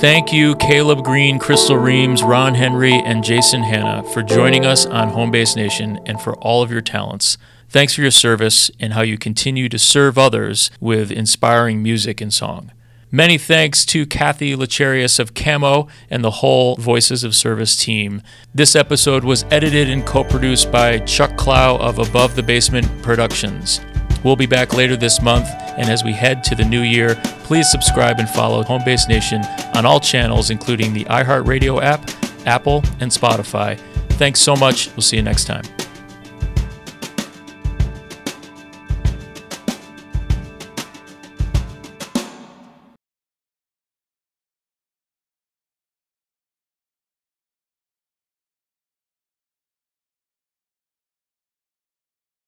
Thank 0.00 0.32
you, 0.32 0.56
Caleb 0.56 1.04
Green, 1.04 1.38
Crystal 1.38 1.76
Reams, 1.76 2.22
Ron 2.22 2.54
Henry, 2.54 2.94
and 2.94 3.22
Jason 3.22 3.62
Hanna 3.62 4.02
for 4.04 4.22
joining 4.22 4.64
us 4.64 4.86
on 4.86 5.10
Homebase 5.10 5.54
Nation 5.54 6.00
and 6.06 6.18
for 6.18 6.34
all 6.36 6.62
of 6.62 6.70
your 6.70 6.80
talents. 6.80 7.36
Thanks 7.74 7.96
for 7.96 8.02
your 8.02 8.12
service 8.12 8.70
and 8.78 8.92
how 8.92 9.02
you 9.02 9.18
continue 9.18 9.68
to 9.68 9.80
serve 9.80 10.16
others 10.16 10.70
with 10.78 11.10
inspiring 11.10 11.82
music 11.82 12.20
and 12.20 12.32
song. 12.32 12.70
Many 13.10 13.36
thanks 13.36 13.84
to 13.86 14.06
Kathy 14.06 14.54
Lecharius 14.54 15.18
of 15.18 15.34
Camo 15.34 15.88
and 16.08 16.22
the 16.22 16.30
whole 16.30 16.76
Voices 16.76 17.24
of 17.24 17.34
Service 17.34 17.76
team. 17.76 18.22
This 18.54 18.76
episode 18.76 19.24
was 19.24 19.44
edited 19.50 19.90
and 19.90 20.06
co 20.06 20.22
produced 20.22 20.70
by 20.70 21.00
Chuck 21.00 21.36
Clow 21.36 21.76
of 21.78 21.98
Above 21.98 22.36
the 22.36 22.44
Basement 22.44 22.86
Productions. 23.02 23.80
We'll 24.22 24.36
be 24.36 24.46
back 24.46 24.72
later 24.74 24.96
this 24.96 25.20
month, 25.20 25.48
and 25.76 25.90
as 25.90 26.04
we 26.04 26.12
head 26.12 26.44
to 26.44 26.54
the 26.54 26.64
new 26.64 26.82
year, 26.82 27.16
please 27.42 27.68
subscribe 27.68 28.20
and 28.20 28.28
follow 28.28 28.62
Homebase 28.62 29.08
Nation 29.08 29.42
on 29.74 29.84
all 29.84 29.98
channels, 29.98 30.50
including 30.50 30.92
the 30.92 31.06
iHeartRadio 31.06 31.82
app, 31.82 32.08
Apple, 32.46 32.84
and 33.00 33.10
Spotify. 33.10 33.76
Thanks 34.10 34.38
so 34.38 34.54
much. 34.54 34.90
We'll 34.94 35.02
see 35.02 35.16
you 35.16 35.24
next 35.24 35.46
time. 35.46 35.64